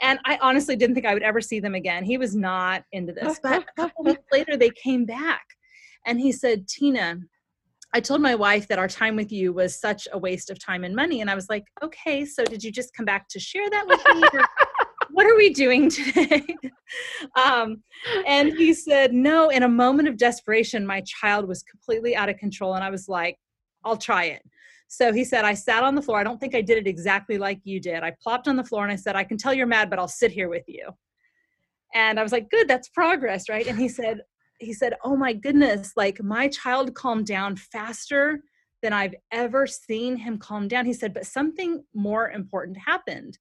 [0.00, 2.04] And I honestly didn't think I would ever see them again.
[2.04, 3.40] He was not into this.
[3.42, 5.44] But a couple weeks later, they came back
[6.06, 7.18] and he said, Tina,
[7.92, 10.84] I told my wife that our time with you was such a waste of time
[10.84, 11.20] and money.
[11.20, 14.00] And I was like, okay, so did you just come back to share that with
[14.14, 14.40] me?
[15.12, 16.44] What are we doing today?
[17.36, 17.82] um,
[18.26, 22.36] and he said, no, in a moment of desperation, my child was completely out of
[22.36, 22.74] control.
[22.74, 23.38] And I was like,
[23.84, 24.42] I'll try it.
[24.88, 26.18] So he said, I sat on the floor.
[26.18, 28.02] I don't think I did it exactly like you did.
[28.02, 30.08] I plopped on the floor and I said, I can tell you're mad, but I'll
[30.08, 30.88] sit here with you.
[31.94, 33.66] And I was like, good, that's progress, right?
[33.66, 34.22] And he said,
[34.60, 38.40] he said, oh my goodness, like my child calmed down faster
[38.82, 40.86] than I've ever seen him calm down.
[40.86, 43.38] He said, but something more important happened.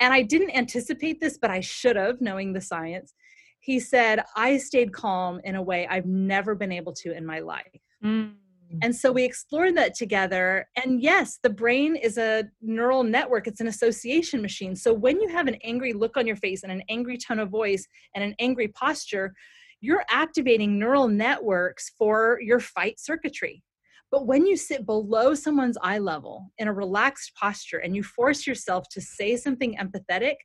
[0.00, 3.14] And I didn't anticipate this, but I should have, knowing the science.
[3.60, 7.40] He said, I stayed calm in a way I've never been able to in my
[7.40, 7.80] life.
[8.04, 8.34] Mm.
[8.82, 10.68] And so we explored that together.
[10.82, 14.74] And yes, the brain is a neural network, it's an association machine.
[14.76, 17.50] So when you have an angry look on your face and an angry tone of
[17.50, 19.34] voice and an angry posture,
[19.80, 23.62] you're activating neural networks for your fight circuitry.
[24.10, 28.46] But when you sit below someone's eye level in a relaxed posture and you force
[28.46, 30.36] yourself to say something empathetic,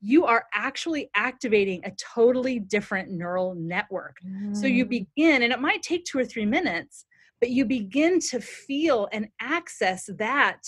[0.00, 4.16] you are actually activating a totally different neural network.
[4.26, 4.54] Mm.
[4.54, 4.90] So you mm.
[4.90, 7.06] begin, and it might take two or three minutes,
[7.40, 10.60] but you begin to feel and access that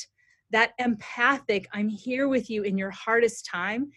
[0.51, 3.91] that empathic i'm here with you in your hardest time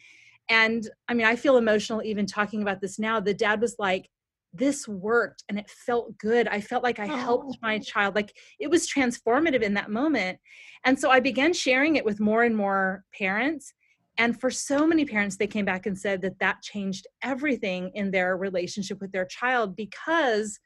[0.50, 4.10] and i mean i feel emotional even talking about this now the dad was like
[4.54, 6.48] this worked and it felt good.
[6.48, 7.16] I felt like i oh.
[7.16, 10.40] helped my child like it was transformative in that moment.
[10.86, 13.74] And so i began sharing it with more and more parents.
[14.18, 18.12] And for so many parents they came back and said that that changed everything in
[18.12, 20.60] their relationship with their child because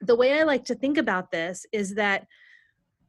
[0.00, 2.26] the way I like to think about this is that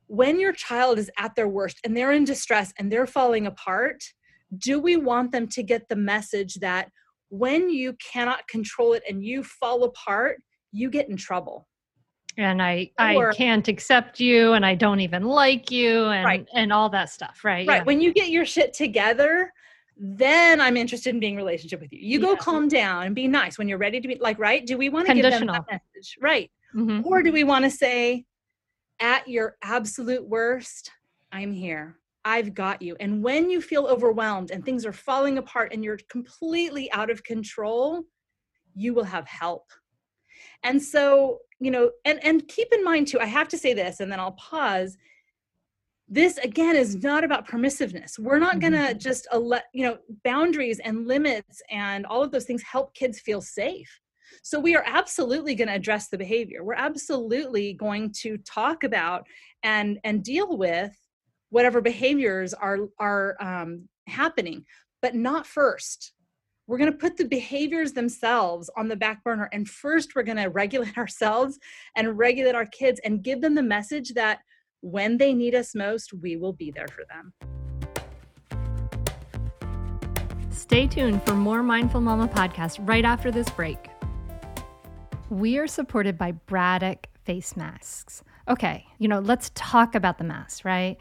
[0.07, 4.03] when your child is at their worst and they're in distress and they're falling apart,
[4.57, 6.89] do we want them to get the message that
[7.29, 11.67] when you cannot control it and you fall apart, you get in trouble?
[12.37, 16.47] and I or, I can't accept you and I don't even like you and right.
[16.53, 17.67] and all that stuff, right?
[17.67, 17.77] Right.
[17.77, 17.83] Yeah.
[17.83, 19.51] When you get your shit together,
[19.97, 21.99] then I'm interested in being relationship with you.
[21.99, 22.25] You yeah.
[22.25, 24.65] go calm down and be nice when you're ready to be like, right?
[24.65, 26.17] Do we want to give them that message?
[26.21, 26.49] Right.
[26.73, 27.01] Mm-hmm.
[27.05, 28.25] Or do we want to say,
[29.01, 30.91] at your absolute worst,
[31.31, 31.97] I'm here.
[32.29, 32.95] I've got you.
[32.99, 37.23] And when you feel overwhelmed and things are falling apart and you're completely out of
[37.23, 38.03] control,
[38.75, 39.63] you will have help.
[40.61, 43.99] And so, you know, and and keep in mind too, I have to say this
[43.99, 44.95] and then I'll pause.
[46.07, 48.19] This again is not about permissiveness.
[48.19, 48.99] We're not going to mm-hmm.
[48.99, 53.41] just let, you know, boundaries and limits and all of those things help kids feel
[53.41, 53.89] safe.
[54.43, 56.63] So we are absolutely going to address the behavior.
[56.63, 59.25] We're absolutely going to talk about
[59.63, 60.91] and and deal with
[61.49, 64.65] whatever behaviors are are um, happening,
[65.01, 66.13] but not first.
[66.67, 70.37] We're going to put the behaviors themselves on the back burner, and first we're going
[70.37, 71.57] to regulate ourselves
[71.95, 74.39] and regulate our kids and give them the message that
[74.81, 77.33] when they need us most, we will be there for them.
[80.51, 83.89] Stay tuned for more Mindful Mama podcast right after this break.
[85.29, 88.23] We are supported by Braddock face masks.
[88.47, 90.97] Okay, you know, let's talk about the masks, right?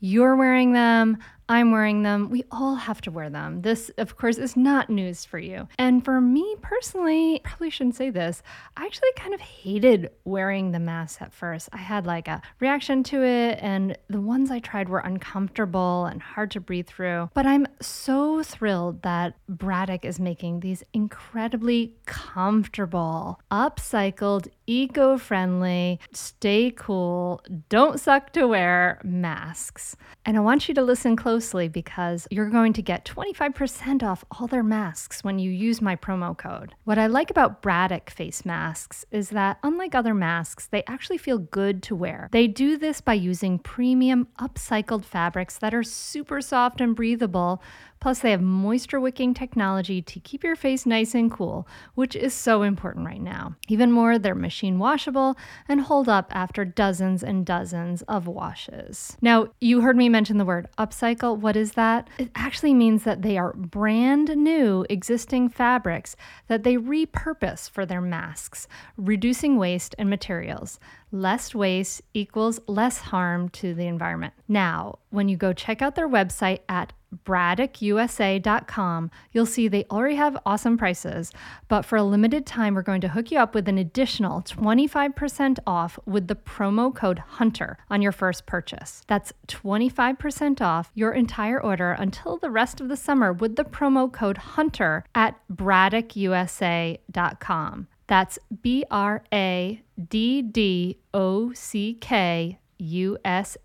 [0.00, 2.28] You're wearing them, I'm wearing them.
[2.30, 3.62] We all have to wear them.
[3.62, 5.68] This, of course, is not news for you.
[5.78, 8.42] And for me personally, probably shouldn't say this,
[8.76, 11.68] I actually kind of hated wearing the mask at first.
[11.72, 16.20] I had like a reaction to it, and the ones I tried were uncomfortable and
[16.20, 17.30] hard to breathe through.
[17.34, 26.72] But I'm so thrilled that Braddock is making these incredibly comfortable, upcycled, eco friendly, stay
[26.74, 29.96] cool, don't suck to wear masks.
[30.28, 34.48] And I want you to listen closely because you're going to get 25% off all
[34.48, 36.74] their masks when you use my promo code.
[36.82, 41.38] What I like about Braddock face masks is that, unlike other masks, they actually feel
[41.38, 42.28] good to wear.
[42.32, 47.62] They do this by using premium upcycled fabrics that are super soft and breathable
[48.00, 52.34] Plus, they have moisture wicking technology to keep your face nice and cool, which is
[52.34, 53.56] so important right now.
[53.68, 55.36] Even more, they're machine washable
[55.68, 59.16] and hold up after dozens and dozens of washes.
[59.20, 61.36] Now, you heard me mention the word upcycle.
[61.36, 62.08] What is that?
[62.18, 66.16] It actually means that they are brand new existing fabrics
[66.48, 70.78] that they repurpose for their masks, reducing waste and materials.
[71.16, 74.34] Less waste equals less harm to the environment.
[74.48, 76.92] Now, when you go check out their website at
[77.24, 81.32] braddockusa.com, you'll see they already have awesome prices,
[81.68, 85.58] but for a limited time, we're going to hook you up with an additional 25%
[85.66, 89.00] off with the promo code HUNTER on your first purchase.
[89.06, 94.12] That's 25% off your entire order until the rest of the summer with the promo
[94.12, 97.86] code HUNTER at braddockusa.com.
[98.06, 103.64] That's B R A D D O C K USA.com.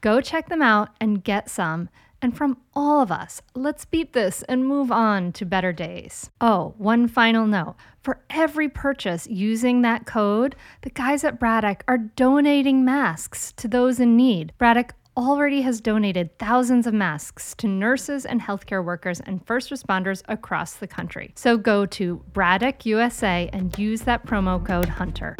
[0.00, 1.88] Go check them out and get some.
[2.22, 6.30] And from all of us, let's beat this and move on to better days.
[6.40, 7.76] Oh, one final note.
[8.02, 14.00] For every purchase using that code, the guys at Braddock are donating masks to those
[14.00, 14.54] in need.
[14.56, 20.22] Braddock already has donated thousands of masks to nurses and healthcare workers and first responders
[20.28, 21.32] across the country.
[21.36, 25.36] So go to Braddock USA and use that promo code HUNTER.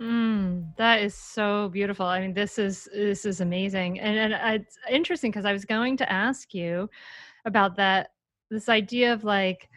[0.00, 2.06] Mm, that is so beautiful.
[2.06, 5.96] I mean, this is this is amazing, and, and it's interesting because I was going
[5.98, 6.90] to ask you
[7.44, 8.10] about that
[8.50, 9.68] this idea of like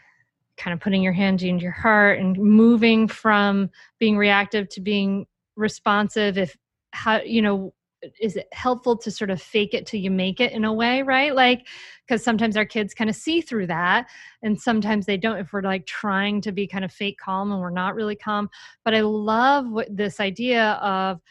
[0.58, 5.28] kind of putting your hand into your heart and moving from being reactive to being
[5.56, 6.40] responsive.
[6.40, 6.58] If
[6.92, 7.74] how you know
[8.20, 11.02] is it helpful to sort of fake it till you make it in a way
[11.02, 11.36] right?
[11.36, 11.68] Like
[12.06, 14.08] because sometimes our kids kind of see through that
[14.44, 17.62] and sometimes they don't if we're like trying to be kind of fake calm and
[17.62, 18.50] we're not really calm.
[18.84, 21.22] But i love what this idea of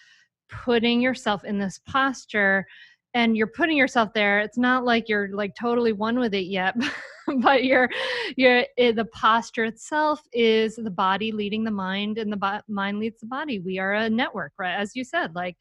[0.49, 2.67] putting yourself in this posture
[3.15, 6.75] and you're putting yourself there it's not like you're like totally one with it yet
[7.41, 7.89] but you're
[8.37, 12.99] you're eh, the posture itself is the body leading the mind and the bo- mind
[12.99, 13.61] leads the body.
[13.61, 15.57] We are a network right as you said like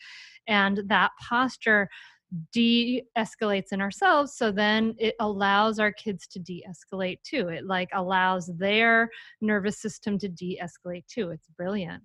[0.48, 1.88] and that posture
[2.52, 7.50] de-escalates in ourselves so then it allows our kids to de-escalate too.
[7.50, 11.30] It like allows their nervous system to de-escalate too.
[11.30, 12.04] It's brilliant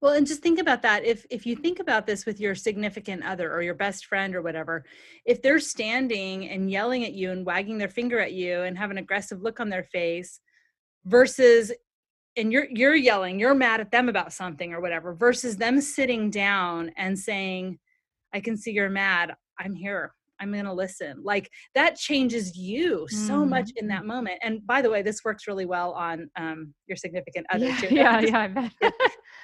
[0.00, 1.04] well, and just think about that.
[1.04, 4.42] If if you think about this with your significant other or your best friend or
[4.42, 4.84] whatever,
[5.24, 8.90] if they're standing and yelling at you and wagging their finger at you and have
[8.90, 10.40] an aggressive look on their face
[11.04, 11.72] versus
[12.36, 16.30] and you're you're yelling, you're mad at them about something or whatever versus them sitting
[16.30, 17.78] down and saying,
[18.32, 19.34] "I can see you're mad.
[19.58, 20.12] I'm here.
[20.42, 21.22] I'm going to listen.
[21.22, 24.08] Like that changes you so much in that mm-hmm.
[24.08, 24.38] moment.
[24.42, 27.94] And by the way, this works really well on um, your significant other yeah, too.
[27.94, 28.72] Yeah, yeah, I bet.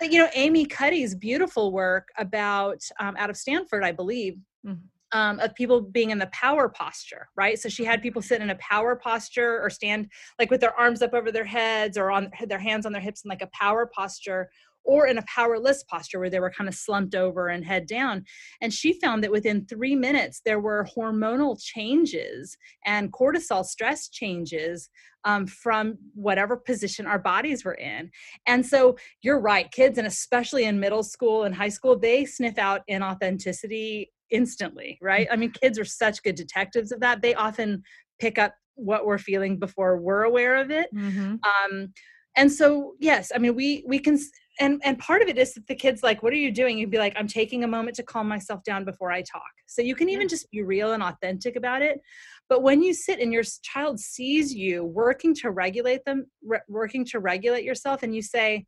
[0.03, 4.37] You know, Amy Cuddy's beautiful work about um, out of Stanford, I believe.
[4.67, 4.85] Mm-hmm.
[5.11, 7.59] Um, of people being in the power posture, right?
[7.59, 11.01] So she had people sit in a power posture or stand like with their arms
[11.01, 13.87] up over their heads or on their hands on their hips in like a power
[13.87, 14.51] posture
[14.89, 18.25] or in a powerless posture where they were kind of slumped over and head down.
[18.63, 24.89] And she found that within three minutes, there were hormonal changes and cortisol stress changes
[25.25, 28.11] um, from whatever position our bodies were in.
[28.47, 32.57] And so you're right, kids, and especially in middle school and high school, they sniff
[32.57, 35.29] out inauthenticity instantly, right?
[35.31, 37.21] I mean, kids are such good detectives of that.
[37.21, 37.83] They often
[38.19, 40.89] pick up what we're feeling before we're aware of it.
[40.95, 41.35] Mm-hmm.
[41.45, 41.93] Um,
[42.37, 44.17] and so, yes, I mean, we we can
[44.61, 46.79] and and part of it is that the kids like what are you doing?
[46.79, 49.43] You'd be like i'm taking a moment to calm myself down before i talk.
[49.67, 52.01] So you can even just be real and authentic about it.
[52.49, 57.05] But when you sit and your child sees you working to regulate them re- working
[57.07, 58.67] to regulate yourself and you say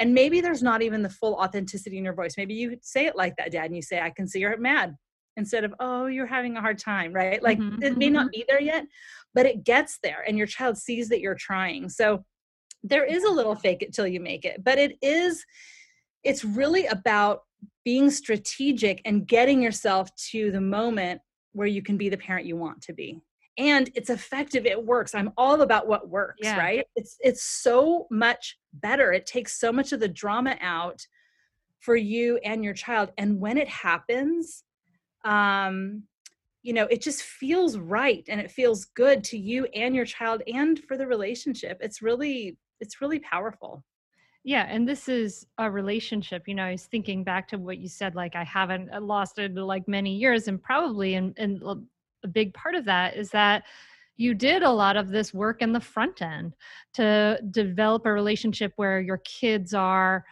[0.00, 2.34] and maybe there's not even the full authenticity in your voice.
[2.36, 4.94] Maybe you say it like that dad and you say i can see you're mad
[5.36, 7.42] instead of oh you're having a hard time right?
[7.42, 7.82] Like mm-hmm.
[7.82, 8.14] it may mm-hmm.
[8.14, 8.84] not be there yet
[9.34, 11.88] but it gets there and your child sees that you're trying.
[11.88, 12.24] So
[12.82, 15.44] there is a little fake it till you make it but it is
[16.24, 17.42] it's really about
[17.84, 21.20] being strategic and getting yourself to the moment
[21.52, 23.20] where you can be the parent you want to be.
[23.56, 26.58] And it's effective it works i'm all about what works yeah.
[26.58, 26.84] right?
[26.94, 31.00] It's it's so much better it takes so much of the drama out
[31.80, 34.64] for you and your child and when it happens
[35.24, 36.02] um
[36.62, 40.42] you know it just feels right and it feels good to you and your child
[40.46, 41.78] and for the relationship.
[41.80, 43.84] It's really it's really powerful.
[44.44, 47.88] Yeah and this is a relationship you know i was thinking back to what you
[47.88, 51.36] said like i haven't uh, lost it like many years and probably and
[52.24, 53.64] a big part of that is that
[54.16, 56.54] you did a lot of this work in the front end
[56.94, 60.22] to develop a relationship where your kids are uh,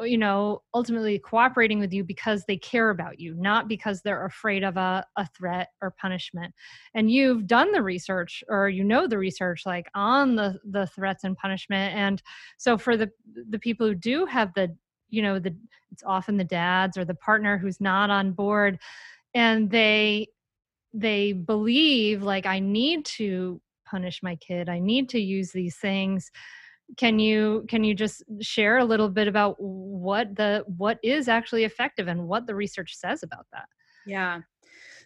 [0.00, 4.26] Uh, you know ultimately cooperating with you because they care about you not because they're
[4.26, 6.54] afraid of a, a threat or punishment.
[6.94, 11.24] And you've done the research or you know the research like on the the threats
[11.24, 11.94] and punishment.
[11.94, 12.22] And
[12.58, 13.10] so for the
[13.50, 14.74] the people who do have the
[15.08, 15.54] you know the
[15.90, 18.78] it's often the dads or the partner who's not on board
[19.34, 20.28] and they
[20.94, 23.60] they believe like i need to
[23.92, 24.68] punish my kid.
[24.68, 26.30] I need to use these things
[26.96, 31.64] can you can you just share a little bit about what the what is actually
[31.64, 33.66] effective and what the research says about that?
[34.06, 34.40] Yeah.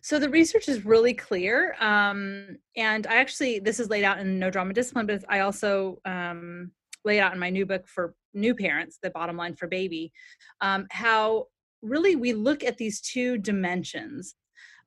[0.02, 4.38] So the research is really clear um, and i actually this is laid out in
[4.38, 6.70] no drama discipline but i also um,
[7.04, 10.12] lay out in my new book for new parents the bottom line for baby
[10.60, 11.46] um, how
[11.82, 14.34] really we look at these two dimensions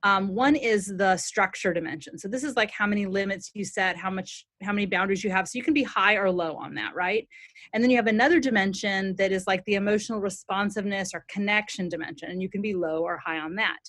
[0.04, 2.18] um, one is the structure dimension.
[2.18, 5.30] So this is like how many limits you set, how much, how many boundaries you
[5.30, 5.47] have.
[5.47, 7.28] So you can be high or low on that, right?
[7.74, 12.32] And then you have another dimension that is like the emotional responsiveness or connection dimension,
[12.32, 13.80] and you can be low or high on that.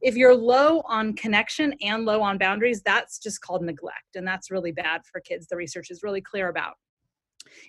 [0.00, 4.50] If you're low on connection and low on boundaries, that's just called neglect, and that's
[4.50, 5.48] really bad for kids.
[5.48, 6.74] The research is really clear about.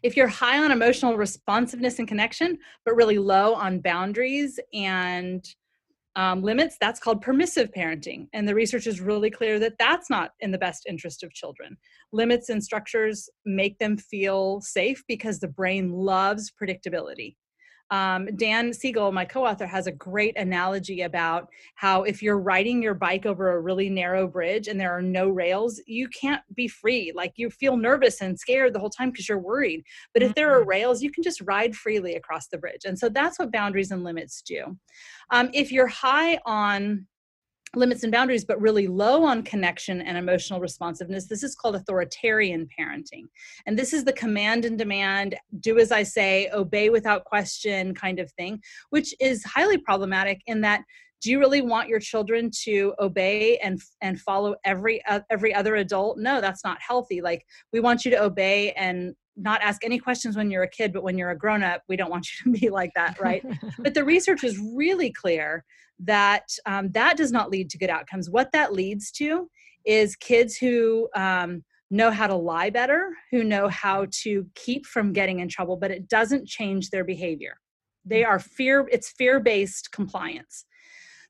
[0.03, 5.43] If you're high on emotional responsiveness and connection, but really low on boundaries and
[6.15, 8.27] um, limits, that's called permissive parenting.
[8.33, 11.77] And the research is really clear that that's not in the best interest of children.
[12.11, 17.35] Limits and structures make them feel safe because the brain loves predictability.
[17.91, 22.81] Um, Dan Siegel, my co author, has a great analogy about how if you're riding
[22.81, 26.67] your bike over a really narrow bridge and there are no rails, you can't be
[26.67, 27.11] free.
[27.15, 29.83] Like you feel nervous and scared the whole time because you're worried.
[30.13, 30.69] But if there are mm-hmm.
[30.69, 32.85] rails, you can just ride freely across the bridge.
[32.85, 34.77] And so that's what boundaries and limits do.
[35.31, 37.07] Um, if you're high on
[37.75, 41.27] limits and boundaries, but really low on connection and emotional responsiveness.
[41.27, 43.25] This is called authoritarian parenting.
[43.65, 48.19] And this is the command and demand, do as I say, obey without question kind
[48.19, 50.83] of thing, which is highly problematic in that
[51.21, 55.75] do you really want your children to obey and and follow every uh, every other
[55.75, 59.97] adult no that's not healthy like we want you to obey and not ask any
[59.97, 62.43] questions when you're a kid but when you're a grown up we don't want you
[62.53, 63.43] to be like that right
[63.79, 65.63] but the research is really clear
[65.99, 68.29] that um, that does not lead to good outcomes.
[68.29, 69.49] What that leads to
[69.85, 75.13] is kids who um, know how to lie better, who know how to keep from
[75.13, 77.57] getting in trouble, but it doesn't change their behavior.
[78.05, 80.65] They are fear, it's fear based compliance.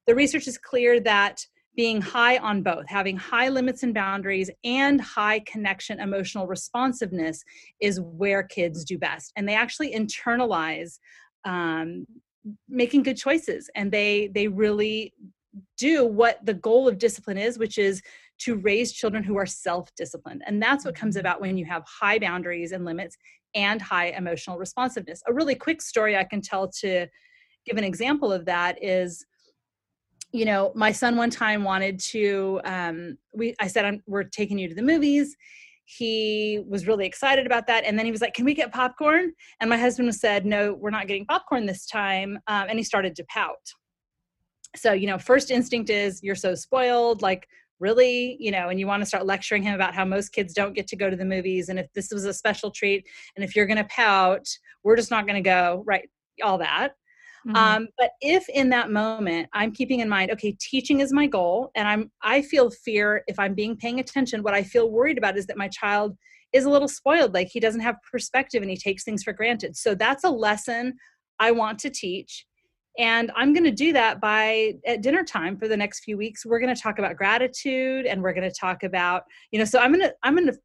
[0.07, 1.45] The research is clear that
[1.75, 7.43] being high on both, having high limits and boundaries and high connection emotional responsiveness
[7.79, 9.31] is where kids do best.
[9.35, 10.99] And they actually internalize
[11.45, 12.05] um,
[12.67, 15.13] making good choices and they they really
[15.77, 18.01] do what the goal of discipline is which is
[18.37, 21.21] to raise children who are self-disciplined and that's what comes mm-hmm.
[21.21, 23.17] about when you have high boundaries and limits
[23.55, 27.07] and high emotional responsiveness a really quick story i can tell to
[27.65, 29.25] give an example of that is
[30.31, 34.57] you know my son one time wanted to um, we i said I'm, we're taking
[34.57, 35.35] you to the movies.
[35.85, 39.33] He was really excited about that and then he was like can we get popcorn?
[39.59, 43.15] And my husband said no we're not getting popcorn this time um, and he started
[43.15, 43.55] to pout.
[44.75, 47.47] So you know first instinct is you're so spoiled like
[47.79, 48.37] really?
[48.39, 50.87] You know and you want to start lecturing him about how most kids don't get
[50.89, 53.65] to go to the movies and if this was a special treat and if you're
[53.65, 54.45] going to pout
[54.83, 56.07] we're just not going to go right
[56.43, 56.91] all that
[57.47, 57.55] Mm-hmm.
[57.55, 61.71] Um, but if in that moment I'm keeping in mind, okay, teaching is my goal,
[61.75, 64.43] and I'm I feel fear if I'm being paying attention.
[64.43, 66.17] What I feel worried about is that my child
[66.51, 69.77] is a little spoiled, like he doesn't have perspective and he takes things for granted.
[69.77, 70.95] So that's a lesson
[71.39, 72.45] I want to teach.
[72.97, 76.45] And I'm going to do that by at dinner time for the next few weeks.
[76.45, 79.79] We're going to talk about gratitude and we're going to talk about, you know, so
[79.79, 80.57] I'm going to, I'm going to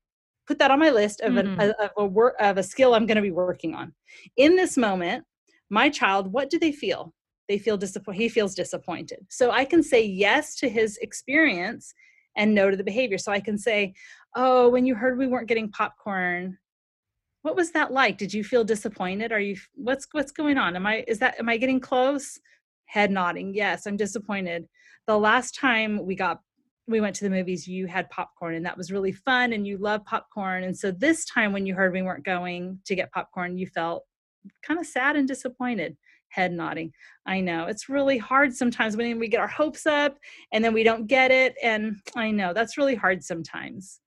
[0.47, 1.61] put that on my list of, mm-hmm.
[1.61, 3.95] a, of a work of a skill I'm going to be working on.
[4.37, 5.25] In this moment,
[5.71, 7.13] my child what do they feel
[7.49, 11.93] they feel disappointed he feels disappointed so i can say yes to his experience
[12.37, 13.93] and no to the behavior so i can say
[14.37, 16.57] oh when you heard we weren't getting popcorn
[17.43, 20.87] what was that like did you feel disappointed are you what's what's going on am
[20.87, 22.39] i is that am i getting close
[22.87, 23.55] Head nodding.
[23.55, 24.69] Yes, I'm disappointed.
[25.07, 26.41] The last time we got
[26.87, 29.79] we went to the movies, you had popcorn and that was really fun and you
[29.79, 30.65] love popcorn.
[30.65, 34.05] And so this time when you heard we weren't going to get popcorn, you felt
[34.63, 35.97] kind of sad and disappointed.
[36.29, 36.93] Head nodding.
[37.27, 40.19] I know it's really hard sometimes when we get our hopes up
[40.53, 41.55] and then we don't get it.
[41.63, 44.01] And I know that's really hard sometimes.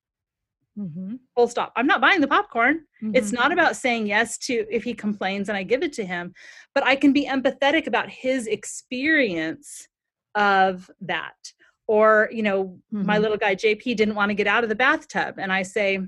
[0.78, 1.16] Mm-hmm.
[1.36, 1.74] Full stop.
[1.76, 2.82] I'm not buying the popcorn.
[3.02, 3.16] Mm-hmm.
[3.16, 6.34] It's not about saying yes to if he complains and I give it to him,
[6.76, 9.88] but I can be empathetic about his experience
[10.36, 11.36] of that.
[11.88, 13.06] Or, you know, mm-hmm.
[13.06, 15.36] my little guy JP didn't want to get out of the bathtub.
[15.40, 16.00] And I say,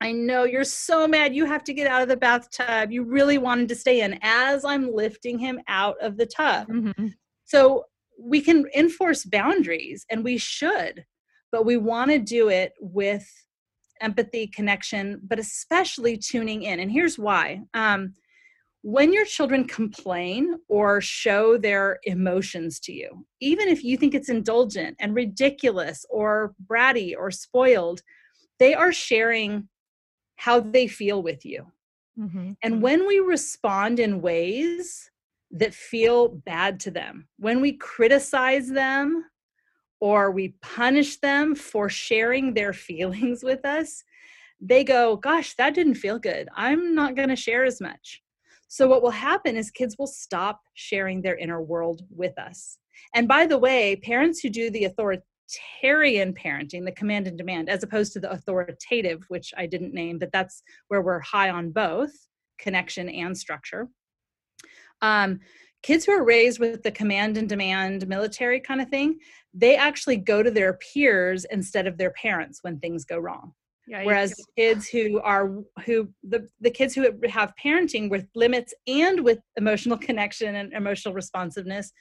[0.00, 1.34] I know you're so mad.
[1.34, 2.90] You have to get out of the bathtub.
[2.90, 6.68] You really wanted to stay in as I'm lifting him out of the tub.
[6.68, 7.06] Mm-hmm.
[7.44, 7.84] So
[8.20, 11.04] we can enforce boundaries and we should,
[11.50, 13.26] but we want to do it with
[14.00, 16.80] empathy, connection, but especially tuning in.
[16.80, 17.62] And here's why.
[17.72, 18.14] Um,
[18.82, 24.28] when your children complain or show their emotions to you, even if you think it's
[24.28, 28.02] indulgent and ridiculous or bratty or spoiled,
[28.58, 29.68] they are sharing
[30.36, 31.66] how they feel with you.
[32.18, 32.52] Mm-hmm.
[32.62, 32.82] And mm-hmm.
[32.82, 35.10] when we respond in ways
[35.50, 39.24] that feel bad to them, when we criticize them
[40.00, 44.04] or we punish them for sharing their feelings with us,
[44.60, 46.48] they go, Gosh, that didn't feel good.
[46.54, 48.22] I'm not going to share as much.
[48.68, 52.78] So, what will happen is kids will stop sharing their inner world with us.
[53.14, 54.84] And by the way, parents who do the
[55.46, 60.18] authoritarian parenting, the command and demand, as opposed to the authoritative, which I didn't name,
[60.18, 62.12] but that's where we're high on both
[62.58, 63.88] connection and structure.
[65.02, 65.40] Um,
[65.82, 69.18] kids who are raised with the command and demand military kind of thing,
[69.54, 73.52] they actually go to their peers instead of their parents when things go wrong.
[73.88, 79.22] Yeah, Whereas kids who are who the the kids who have parenting with limits and
[79.22, 81.92] with emotional connection and emotional responsiveness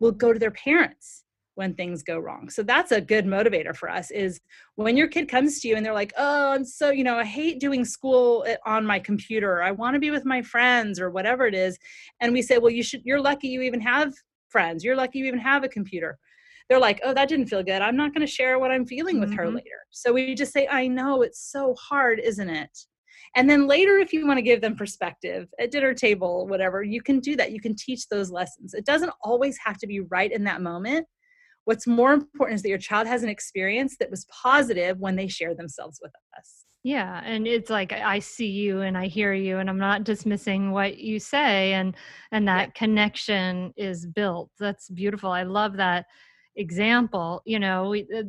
[0.00, 1.24] will go to their parents
[1.54, 2.48] when things go wrong.
[2.48, 4.40] So that's a good motivator for us is
[4.76, 7.24] when your kid comes to you and they're like, "Oh, I'm so, you know, I
[7.24, 9.62] hate doing school on my computer.
[9.62, 11.78] I want to be with my friends or whatever it is."
[12.20, 14.12] And we say, "Well, you should you're lucky you even have
[14.48, 14.84] friends.
[14.84, 16.18] You're lucky you even have a computer."
[16.68, 17.82] They're like, "Oh, that didn't feel good.
[17.82, 19.38] I'm not going to share what I'm feeling with mm-hmm.
[19.38, 22.70] her later." So we just say, "I know it's so hard, isn't it?"
[23.36, 27.00] And then later, if you want to give them perspective at dinner table, whatever, you
[27.00, 27.52] can do that.
[27.52, 28.74] You can teach those lessons.
[28.74, 31.06] It doesn't always have to be right in that moment,
[31.70, 35.28] What's more important is that your child has an experience that was positive when they
[35.28, 36.64] share themselves with us.
[36.82, 40.72] Yeah, and it's like I see you and I hear you and I'm not dismissing
[40.72, 41.94] what you say and
[42.32, 42.72] and that yeah.
[42.74, 44.50] connection is built.
[44.58, 45.30] That's beautiful.
[45.30, 46.06] I love that
[46.56, 47.40] example.
[47.44, 48.24] You know, we, uh,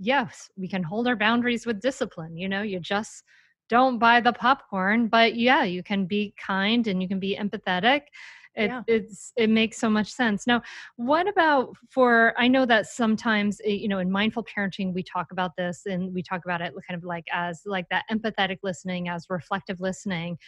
[0.00, 2.36] yes, we can hold our boundaries with discipline.
[2.36, 3.22] You know, you just
[3.68, 8.00] don't buy the popcorn, but yeah, you can be kind and you can be empathetic
[8.60, 8.82] it, yeah.
[8.86, 10.46] it's it makes so much sense.
[10.46, 10.62] Now
[10.96, 15.32] what about for i know that sometimes eh, you know in mindful parenting we talk
[15.32, 19.08] about this and we talk about it kind of like as like that empathetic listening
[19.08, 20.38] as reflective listening.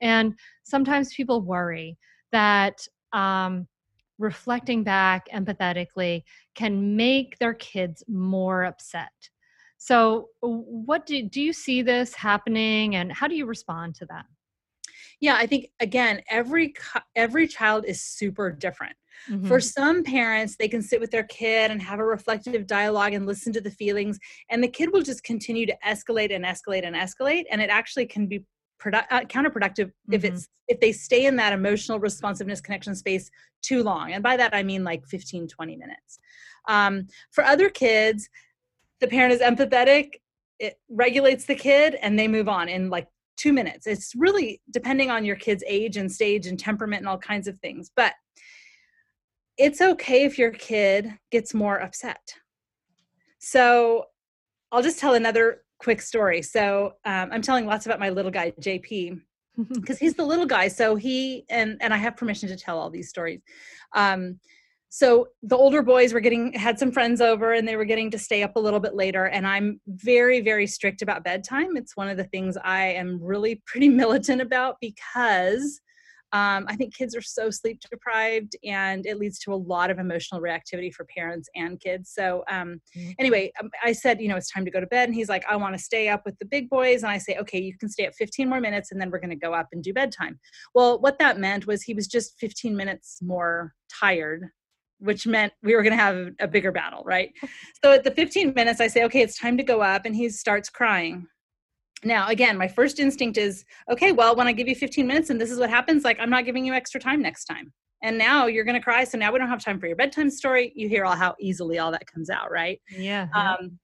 [0.00, 1.96] And sometimes people worry
[2.32, 3.68] that um,
[4.18, 6.22] reflecting back empathetically
[6.54, 9.12] can make their kids more upset.
[9.78, 14.26] So what do, do you see this happening and how do you respond to that
[15.22, 16.74] yeah i think again every
[17.16, 18.94] every child is super different
[19.30, 19.46] mm-hmm.
[19.46, 23.24] for some parents they can sit with their kid and have a reflective dialogue and
[23.24, 24.18] listen to the feelings
[24.50, 28.04] and the kid will just continue to escalate and escalate and escalate and it actually
[28.04, 28.44] can be
[28.82, 30.12] produ- uh, counterproductive mm-hmm.
[30.12, 33.30] if it's if they stay in that emotional responsiveness connection space
[33.62, 36.18] too long and by that i mean like 15 20 minutes
[36.68, 38.28] um, for other kids
[39.00, 40.14] the parent is empathetic
[40.58, 43.86] it regulates the kid and they move on in like two minutes.
[43.86, 47.58] It's really depending on your kid's age and stage and temperament and all kinds of
[47.60, 47.90] things.
[47.94, 48.14] But
[49.58, 52.34] it's okay if your kid gets more upset.
[53.38, 54.06] So
[54.70, 56.42] I'll just tell another quick story.
[56.42, 59.20] So um, I'm telling lots about my little guy, JP,
[59.74, 60.68] because he's the little guy.
[60.68, 63.40] So he, and, and I have permission to tell all these stories.
[63.94, 64.38] Um,
[64.94, 68.18] so the older boys were getting had some friends over and they were getting to
[68.18, 69.24] stay up a little bit later.
[69.24, 71.78] And i'm very very strict about bedtime.
[71.78, 75.80] It's one of the things i am really pretty militant about because
[76.34, 79.98] um, i think kids are so sleep deprived and it leads to a lot of
[79.98, 82.12] emotional reactivity for parents and kids.
[82.12, 83.12] So um, mm-hmm.
[83.18, 85.08] anyway um, i said you know it's time to go to bed.
[85.08, 87.02] And he's like i want to stay up with the big boys.
[87.02, 89.30] And i say okay you can stay up 15 more minutes and then we're going
[89.30, 90.38] to go up and do bedtime.
[90.74, 94.50] Well what that meant was he was just 15 minutes more tired
[95.02, 97.32] which meant we were going to have a bigger battle, right?
[97.84, 100.06] So at the 15 minutes, I say, okay, it's time to go up.
[100.06, 101.26] And he starts crying.
[102.04, 105.40] Now, again, my first instinct is, okay, well, when I give you 15 minutes and
[105.40, 107.72] this is what happens, like, I'm not giving you extra time next time.
[108.02, 110.28] and now you're going to cry so now we don't have time for your bedtime
[110.30, 113.78] story you hear all how easily all that comes out right yeah, um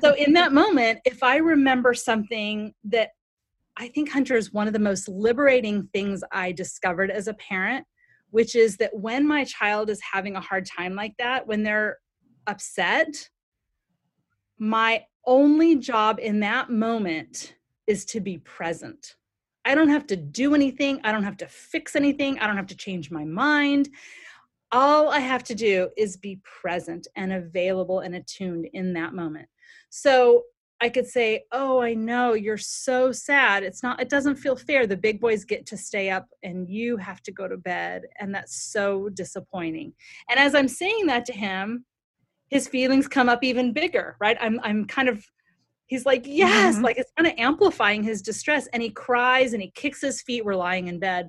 [0.00, 3.10] so in that moment if i remember something that
[3.76, 7.86] i think hunter is one of the most liberating things i discovered as a parent
[8.34, 11.98] which is that when my child is having a hard time like that when they're
[12.48, 13.28] upset
[14.58, 17.54] my only job in that moment
[17.86, 19.14] is to be present
[19.64, 21.00] I don't have to do anything.
[21.04, 22.38] I don't have to fix anything.
[22.38, 23.88] I don't have to change my mind.
[24.72, 29.48] All I have to do is be present and available and attuned in that moment.
[29.88, 30.42] So
[30.84, 33.62] I could say, Oh, I know you're so sad.
[33.62, 34.86] It's not, it doesn't feel fair.
[34.86, 38.02] The big boys get to stay up and you have to go to bed.
[38.20, 39.94] And that's so disappointing.
[40.28, 41.86] And as I'm saying that to him,
[42.48, 44.36] his feelings come up even bigger, right?
[44.42, 45.24] I'm, I'm kind of
[45.86, 46.84] he's like yes mm-hmm.
[46.84, 50.42] like it's kind of amplifying his distress and he cries and he kicks his feet
[50.42, 51.28] we're lying in bed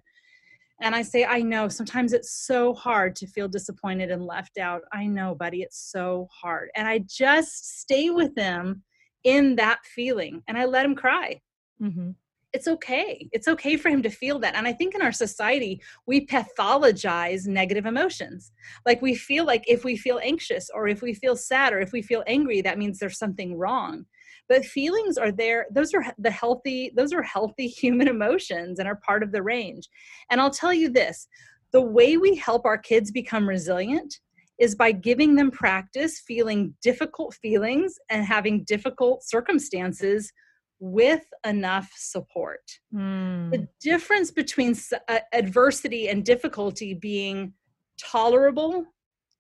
[0.82, 4.84] and i say i know sometimes it's so hard to feel disappointed and left out
[4.94, 8.82] i know buddy it's so hard and i just stay with him
[9.26, 11.42] in that feeling and i let him cry.
[11.82, 12.12] Mm-hmm.
[12.54, 13.28] it's okay.
[13.34, 17.48] It's okay for him to feel that and i think in our society we pathologize
[17.48, 18.54] negative emotions.
[18.86, 21.92] Like we feel like if we feel anxious or if we feel sad or if
[21.92, 24.06] we feel angry that means there's something wrong.
[24.48, 25.66] But feelings are there.
[25.72, 29.90] Those are the healthy those are healthy human emotions and are part of the range.
[30.30, 31.28] And i'll tell you this
[31.74, 34.22] the way we help our kids become resilient
[34.60, 40.32] is by giving them practice feeling difficult feelings and having difficult circumstances
[40.80, 42.62] with enough support.
[42.94, 43.52] Mm.
[43.52, 44.76] The difference between
[45.08, 47.54] uh, adversity and difficulty being
[47.98, 48.86] tolerable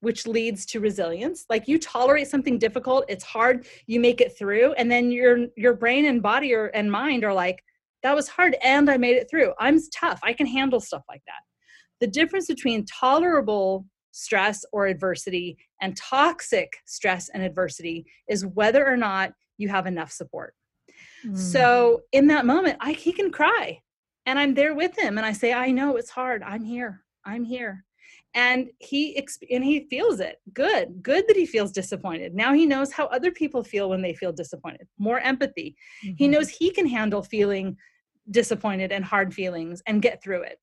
[0.01, 4.71] which leads to resilience like you tolerate something difficult it's hard you make it through
[4.73, 7.63] and then your your brain and body or, and mind are like
[8.03, 11.21] that was hard and i made it through i'm tough i can handle stuff like
[11.25, 11.41] that
[11.99, 13.85] the difference between tolerable
[14.15, 20.11] stress or adversity and toxic stress and adversity is whether or not you have enough
[20.11, 20.53] support.
[21.25, 21.37] Mm.
[21.37, 23.77] so in that moment i he can cry
[24.25, 26.41] and i'm there with him and i say i know it's hard.
[26.43, 27.03] I'm here.
[27.25, 27.83] I'm here.
[28.33, 29.17] And he
[29.49, 30.37] and he feels it.
[30.53, 31.01] Good.
[31.01, 32.35] Good that he feels disappointed.
[32.35, 34.87] Now he knows how other people feel when they feel disappointed.
[34.99, 35.75] More empathy.
[36.03, 36.15] Mm-hmm.
[36.17, 37.77] he knows he can handle feeling
[38.31, 40.57] disappointed and hard feelings and get through it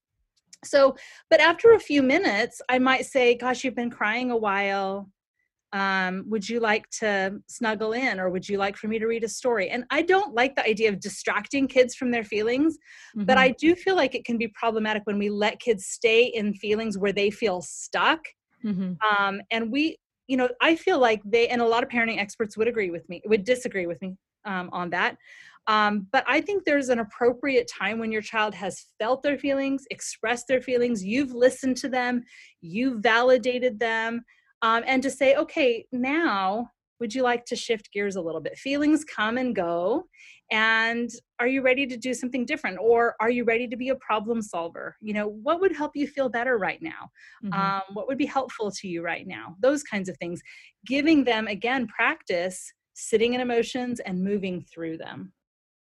[0.64, 0.94] so
[1.30, 5.08] but after a few minutes i might say gosh you've been crying a while
[5.74, 9.24] um, would you like to snuggle in or would you like for me to read
[9.24, 12.76] a story and i don't like the idea of distracting kids from their feelings
[13.16, 13.24] mm-hmm.
[13.24, 16.52] but i do feel like it can be problematic when we let kids stay in
[16.52, 18.20] feelings where they feel stuck
[18.64, 18.92] mm-hmm.
[19.16, 19.96] um, and we
[20.26, 23.08] you know i feel like they and a lot of parenting experts would agree with
[23.08, 25.16] me would disagree with me um, on that
[25.66, 29.84] um, but I think there's an appropriate time when your child has felt their feelings,
[29.90, 32.24] expressed their feelings, you've listened to them,
[32.60, 34.22] you've validated them,
[34.62, 36.68] um, and to say, okay, now
[37.00, 38.56] would you like to shift gears a little bit?
[38.56, 40.04] Feelings come and go.
[40.52, 41.10] And
[41.40, 42.78] are you ready to do something different?
[42.80, 44.96] Or are you ready to be a problem solver?
[45.00, 47.10] You know, what would help you feel better right now?
[47.44, 47.54] Mm-hmm.
[47.54, 49.56] Um, what would be helpful to you right now?
[49.60, 50.42] Those kinds of things.
[50.86, 55.32] Giving them, again, practice sitting in emotions and moving through them.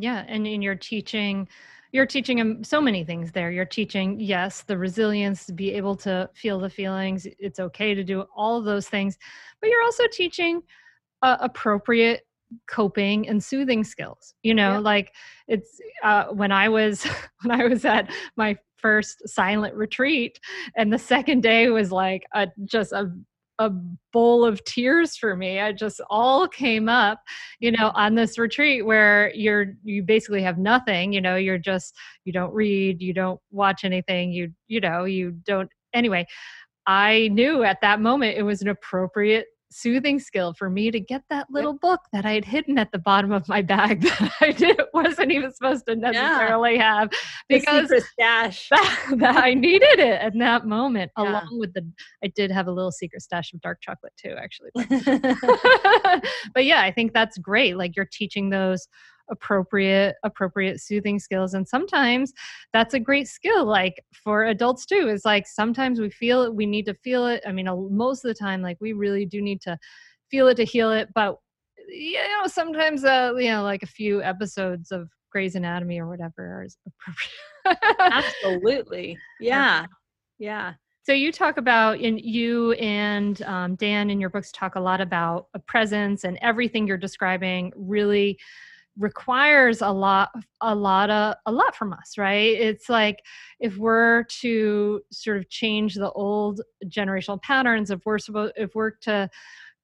[0.00, 1.48] Yeah, and in your teaching,
[1.92, 3.50] you're teaching them so many things there.
[3.50, 7.26] You're teaching, yes, the resilience to be able to feel the feelings.
[7.38, 9.18] It's okay to do all of those things,
[9.60, 10.62] but you're also teaching
[11.22, 12.22] uh, appropriate
[12.66, 14.78] coping and soothing skills you know yeah.
[14.78, 15.12] like
[15.48, 17.04] it's uh, when i was
[17.42, 20.38] when i was at my first silent retreat
[20.76, 23.12] and the second day was like a just a
[23.58, 23.70] a
[24.12, 25.60] bowl of tears for me.
[25.60, 27.20] I just all came up,
[27.60, 31.94] you know, on this retreat where you're you basically have nothing, you know, you're just
[32.24, 36.26] you don't read, you don't watch anything, you you know, you don't anyway.
[36.86, 41.22] I knew at that moment it was an appropriate soothing skill for me to get
[41.30, 44.52] that little book that I had hidden at the bottom of my bag that I
[44.52, 47.00] did, wasn't even supposed to necessarily yeah.
[47.00, 47.10] have
[47.48, 48.68] because stash.
[48.70, 51.24] That, that, I needed it at that moment, yeah.
[51.24, 51.86] along with the.
[52.22, 54.70] I did have a little secret stash of dark chocolate too, actually.
[54.74, 54.88] But,
[56.54, 57.76] but yeah, I think that's great.
[57.76, 58.88] Like you're teaching those
[59.30, 62.32] appropriate appropriate soothing skills and sometimes
[62.72, 66.66] that's a great skill like for adults too is like sometimes we feel it we
[66.66, 69.60] need to feel it i mean most of the time like we really do need
[69.60, 69.76] to
[70.30, 71.36] feel it to heal it but
[71.88, 76.64] you know sometimes uh you know like a few episodes of Grey's Anatomy or whatever
[76.64, 78.12] is appropriate.
[78.12, 79.18] Absolutely.
[79.40, 79.86] Yeah.
[80.38, 80.74] Yeah.
[81.02, 85.00] so you talk about in you and um, dan in your books talk a lot
[85.00, 88.38] about a presence and everything you're describing really
[88.98, 90.30] requires a lot
[90.60, 92.54] a lot of a lot from us right?
[92.58, 93.20] It's like
[93.60, 98.90] if we're to sort of change the old generational patterns if we're supposed if we're
[99.02, 99.30] to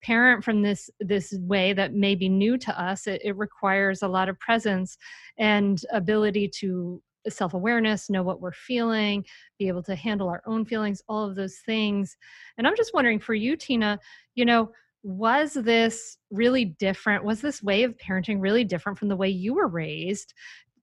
[0.03, 4.09] parent from this this way that may be new to us it, it requires a
[4.09, 4.99] lot of presence
[5.39, 9.25] and ability to self-awareness know what we're feeling
[9.59, 12.17] be able to handle our own feelings all of those things.
[12.59, 13.99] And i'm just wondering for you tina
[14.35, 14.71] you know
[15.05, 17.25] was this really different?
[17.25, 20.33] Was this way of parenting really different from the way you were raised?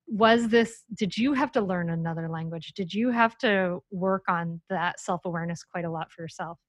[0.08, 2.74] Was this, did you have to learn another language?
[2.76, 6.60] Did you have to work on that self awareness quite a lot for yourself?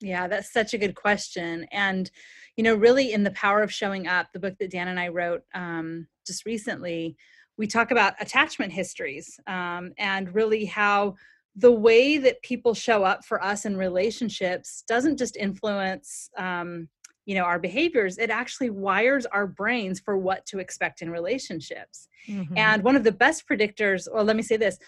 [0.00, 1.66] Yeah, that's such a good question.
[1.72, 2.10] And,
[2.56, 5.08] you know, really in The Power of Showing Up, the book that Dan and I
[5.08, 7.16] wrote um, just recently,
[7.56, 11.16] we talk about attachment histories um, and really how
[11.56, 16.88] the way that people show up for us in relationships doesn't just influence um,
[17.28, 22.08] you know our behaviors it actually wires our brains for what to expect in relationships
[22.26, 22.56] mm-hmm.
[22.56, 24.78] and one of the best predictors or let me say this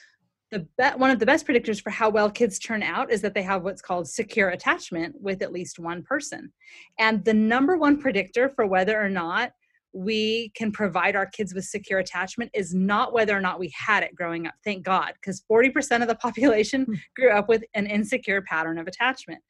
[0.50, 3.34] the be- one of the best predictors for how well kids turn out is that
[3.34, 6.50] they have what's called secure attachment with at least one person
[6.98, 9.52] and the number one predictor for whether or not
[9.92, 14.02] we can provide our kids with secure attachment is not whether or not we had
[14.02, 16.94] it growing up thank god because 40% of the population hmm.
[17.16, 19.42] grew up with an insecure pattern of attachment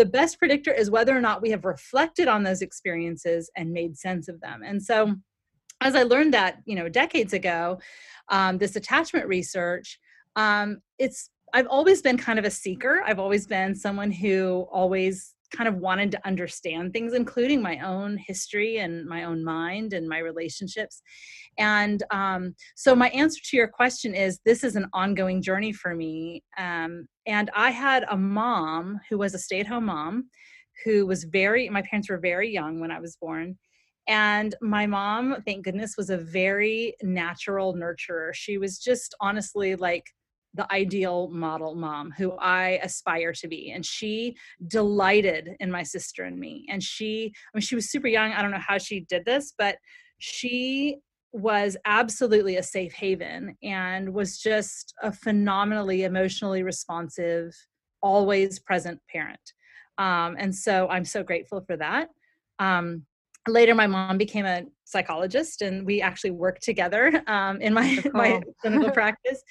[0.00, 3.98] the best predictor is whether or not we have reflected on those experiences and made
[3.98, 4.62] sense of them.
[4.64, 5.14] And so,
[5.82, 7.78] as I learned that, you know, decades ago,
[8.30, 9.98] um, this attachment research,
[10.36, 13.02] um, it's I've always been kind of a seeker.
[13.04, 18.16] I've always been someone who always kind of wanted to understand things, including my own
[18.16, 21.02] history and my own mind and my relationships.
[21.58, 25.94] And um, so, my answer to your question is this is an ongoing journey for
[25.94, 26.42] me.
[26.58, 30.28] Um, and I had a mom who was a stay at home mom
[30.84, 33.58] who was very, my parents were very young when I was born.
[34.08, 38.30] And my mom, thank goodness, was a very natural nurturer.
[38.32, 40.04] She was just honestly like
[40.54, 43.70] the ideal model mom who I aspire to be.
[43.70, 44.36] And she
[44.66, 46.66] delighted in my sister and me.
[46.68, 48.32] And she, I mean, she was super young.
[48.32, 49.76] I don't know how she did this, but
[50.18, 50.98] she
[51.32, 57.54] was absolutely a safe haven and was just a phenomenally emotionally responsive,
[58.02, 59.40] always present parent.
[59.98, 62.08] Um, and so I'm so grateful for that.
[62.58, 63.04] Um,
[63.46, 68.40] later, my mom became a psychologist and we actually work together um, in my my
[68.60, 69.42] clinical practice.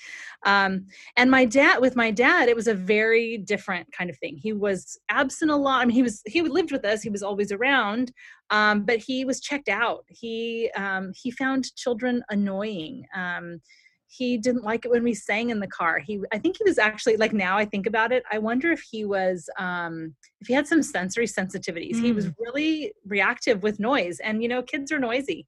[0.45, 0.85] Um,
[1.17, 4.37] and my dad with my dad it was a very different kind of thing.
[4.37, 5.81] He was absent a lot.
[5.81, 7.01] I mean he was he lived with us.
[7.01, 8.11] He was always around.
[8.51, 10.05] Um, but he was checked out.
[10.07, 13.05] He um, he found children annoying.
[13.15, 13.61] Um,
[14.09, 16.77] he didn't like it when we sang in the car he i think he was
[16.77, 20.53] actually like now i think about it i wonder if he was um if he
[20.53, 22.03] had some sensory sensitivities mm.
[22.03, 22.33] he was mm.
[22.39, 25.45] really reactive with noise and you know kids are noisy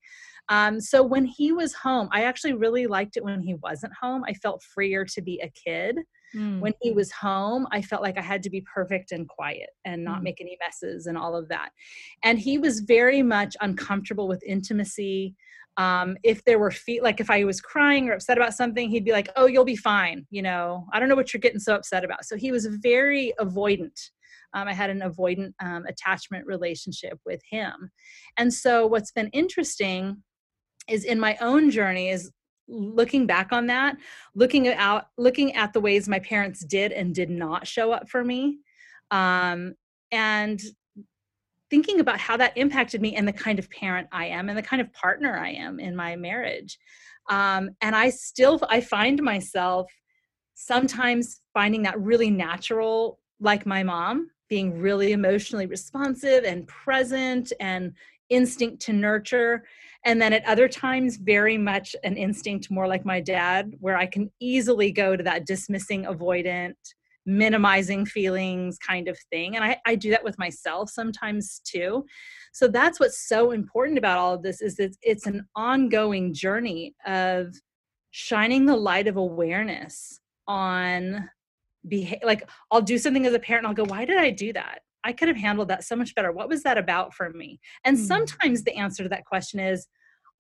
[0.50, 4.24] um so when he was home i actually really liked it when he wasn't home
[4.28, 5.98] i felt freer to be a kid
[6.36, 6.60] mm.
[6.60, 10.04] when he was home i felt like i had to be perfect and quiet and
[10.04, 10.26] not mm.
[10.26, 11.72] make any messes and all of that
[12.24, 15.36] and he was very much uncomfortable with intimacy
[15.78, 19.06] um, if there were feet like if i was crying or upset about something he'd
[19.06, 20.88] be like oh you'll be fine you know?
[20.92, 22.26] I don't know what you're getting so upset about.
[22.26, 23.98] So he was very avoidant.
[24.54, 27.92] Um, i had an avoidant um, attachment relationship with him.
[28.38, 30.24] And so what's been interesting
[30.90, 32.32] is in my own journey is
[32.68, 33.98] looking back on that
[34.34, 38.24] looking out looking at the ways my parents did and did not show up for
[38.24, 38.60] me
[39.10, 39.74] um,
[40.12, 40.62] and
[41.72, 44.62] thinking about how that impacted me and the kind of parent I am and the
[44.62, 46.78] kind of partner I am in my marriage.
[47.30, 49.90] Um, and I still I find myself
[50.54, 57.94] sometimes finding that really natural, like my mom, being really emotionally responsive and present and
[58.30, 59.64] instinct to nurture.
[60.04, 64.08] And then at other times, very much an instinct more like my dad, where I
[64.08, 66.76] can easily go to that dismissing, avoidant,
[67.26, 69.56] minimizing feelings kind of thing.
[69.56, 72.06] And I, I do that with myself sometimes too.
[72.54, 76.96] So that's what's so important about all of this is that it's an ongoing journey
[77.06, 77.56] of
[78.12, 81.30] shining the light of awareness on
[81.88, 84.82] behave like I'll do something as a parent I'll go, why did I do that?
[85.04, 86.32] I could have handled that so much better.
[86.32, 87.60] What was that about for me?
[87.86, 88.06] And mm-hmm.
[88.06, 89.88] sometimes the answer to that question is,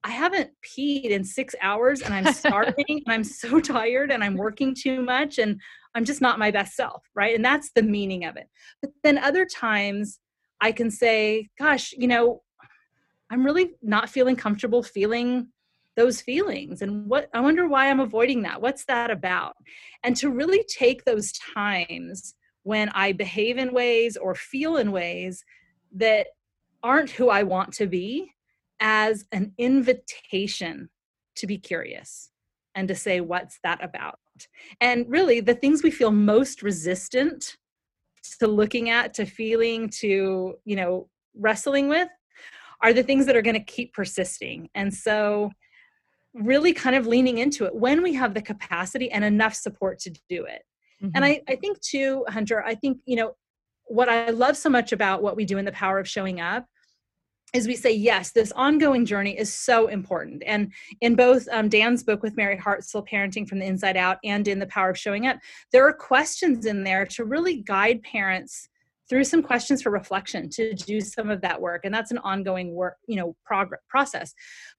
[0.03, 4.35] I haven't peed in six hours and I'm starving and I'm so tired and I'm
[4.35, 5.59] working too much and
[5.93, 7.35] I'm just not my best self, right?
[7.35, 8.49] And that's the meaning of it.
[8.81, 10.19] But then other times
[10.59, 12.41] I can say, gosh, you know,
[13.31, 15.47] I'm really not feeling comfortable feeling
[15.95, 18.61] those feelings and what I wonder why I'm avoiding that.
[18.61, 19.55] What's that about?
[20.03, 22.33] And to really take those times
[22.63, 25.43] when I behave in ways or feel in ways
[25.93, 26.27] that
[26.83, 28.31] aren't who I want to be
[28.81, 30.89] as an invitation
[31.35, 32.29] to be curious
[32.75, 34.19] and to say, what's that about?
[34.81, 37.57] And really, the things we feel most resistant
[38.39, 42.09] to looking at, to feeling, to, you know, wrestling with
[42.81, 44.69] are the things that are going to keep persisting.
[44.73, 45.51] And so,
[46.33, 50.09] really kind of leaning into it when we have the capacity and enough support to
[50.29, 50.63] do it.
[51.03, 51.09] Mm-hmm.
[51.13, 53.33] And I, I think, too, Hunter, I think, you know,
[53.85, 56.65] what I love so much about what we do in the power of showing up
[57.53, 60.43] is we say yes this ongoing journey is so important.
[60.45, 60.71] And
[61.01, 64.59] in both um, dan's book with mary Hartzell parenting from the inside out and in
[64.59, 65.37] the power of showing up
[65.71, 68.69] there are questions in there to really guide parents
[69.09, 71.81] through some questions for reflection to do some of that work.
[71.83, 74.33] And that's an ongoing work you know progress process.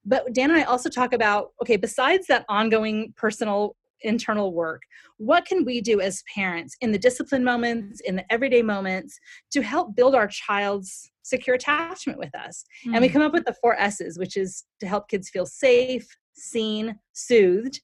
[0.04, 4.82] But dan and i also talk about okay besides that ongoing personal internal work
[5.18, 9.18] what can we do as parents in the discipline moments in the everyday moments
[9.50, 12.94] to help build our child's secure attachment with us mm-hmm.
[12.94, 13.14] and we hmm.
[13.14, 17.80] come up with the four s's which is to help kids feel safe seen soothed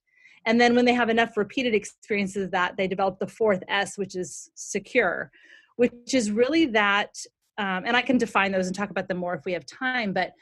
[0.47, 4.16] and then when they have enough repeated experiences that they develop the fourth s which
[4.16, 5.31] is secure
[5.77, 7.11] which is really that
[7.59, 10.12] um, and i can define those and talk about them more if we have time
[10.12, 10.33] but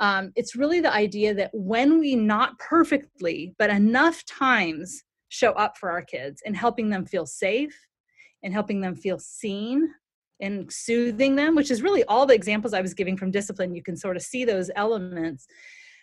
[0.00, 5.78] um, it's really the idea that when we not perfectly but enough times show up
[5.78, 7.74] for our kids and helping them feel safe
[8.42, 9.88] and helping them feel seen
[10.40, 13.74] and soothing them, which is really all the examples I was giving from discipline.
[13.74, 15.46] You can sort of see those elements.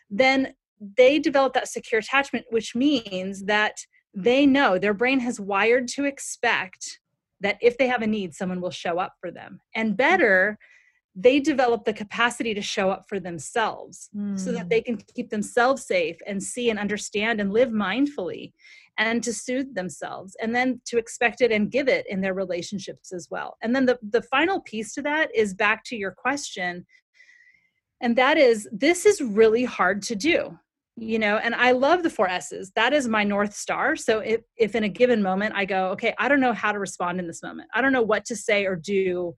[0.10, 3.78] Then they develop that secure attachment, which means that
[4.16, 7.00] they know their brain has wired to expect
[7.42, 9.60] that if they have a need, someone will show up for them.
[9.76, 9.98] And mm.
[9.98, 10.58] better,
[11.22, 14.40] they develop the capacity to show up for themselves mm.
[14.40, 14.70] so that hmm.
[14.70, 18.54] they can keep themselves safe and see and understand and live mindfully
[18.98, 23.12] and to soothe themselves and then to expect it and give it in their relationships
[23.12, 26.86] as well and then the, the final piece to that is back to your question
[28.02, 30.58] and that is this is really hard to do
[30.96, 34.42] you know and i love the four s's that is my north star so if,
[34.58, 37.28] if in a given moment i go okay i don't know how to respond in
[37.28, 39.34] this moment i don't know what to say or do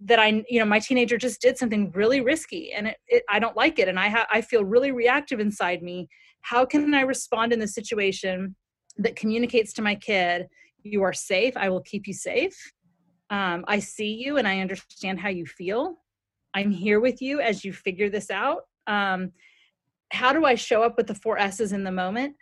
[0.00, 3.38] that i you know my teenager just did something really risky and it, it i
[3.38, 3.88] don't like it.
[3.88, 6.08] And i ha- i feel really reactive inside me.
[6.42, 8.56] How can i respond in this situation
[8.98, 10.46] that communicates to my kid
[10.82, 11.54] you are safe.
[11.56, 12.56] I will keep you safe.
[13.30, 15.96] Um, i see you and i understand how you feel.
[16.54, 18.62] I'm here with you as you figure this out.
[18.86, 19.32] Um,
[20.12, 22.34] how do I show up with the four S's in the moment?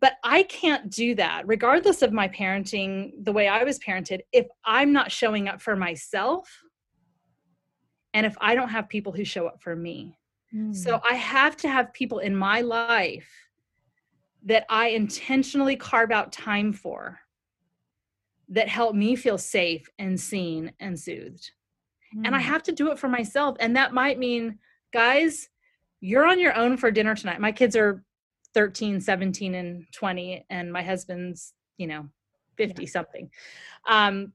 [0.00, 4.46] But I can't do that, regardless of my parenting, the way I was parented, if
[4.64, 6.48] I'm not showing up for myself
[8.14, 10.16] and if I don't have people who show up for me.
[10.54, 10.74] Mm.
[10.74, 13.28] So I have to have people in my life
[14.44, 17.18] that I intentionally carve out time for
[18.50, 21.50] that help me feel safe and seen and soothed.
[22.16, 22.26] Mm.
[22.26, 22.44] And I mm.
[22.44, 23.56] have to do it for myself.
[23.60, 24.58] And that might mean,
[24.92, 25.48] guys,
[26.00, 27.40] you're on your own for dinner tonight.
[27.40, 28.04] My kids are
[28.58, 32.08] 13, 17, and 20, and my husband's, you know,
[32.56, 32.88] 50 yeah.
[32.88, 33.30] something.
[33.88, 34.32] Um,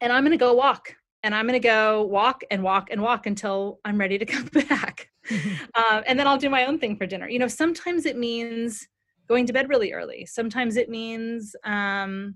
[0.00, 3.00] and I'm going to go walk and I'm going to go walk and walk and
[3.00, 5.10] walk until I'm ready to come back.
[5.76, 7.28] uh, and then I'll do my own thing for dinner.
[7.28, 8.88] You know, sometimes it means
[9.28, 10.26] going to bed really early.
[10.26, 12.34] Sometimes it means um,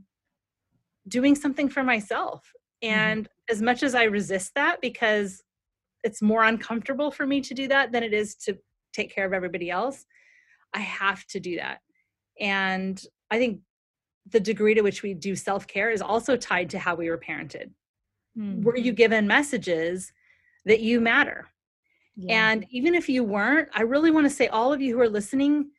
[1.09, 2.53] doing something for myself.
[2.85, 2.95] Mm-hmm.
[2.95, 3.53] And mm-hmm.
[3.53, 5.43] as much as I resist that because
[6.05, 8.57] it's more uncomfortable for me to do that than it is to
[8.93, 10.07] take care of everybody else,
[10.75, 11.81] I have to do that.
[12.41, 13.01] And
[13.31, 13.61] I think
[14.31, 17.19] the degree to which we do self care is also tied to how we were
[17.19, 17.71] parented.
[18.39, 18.63] Mm-hmm.
[18.63, 20.13] Were you given messages
[20.65, 21.49] that you matter?
[22.17, 22.53] Yeah.
[22.53, 25.09] And even if you weren't, I really want to say, all of you who are
[25.09, 25.71] listening,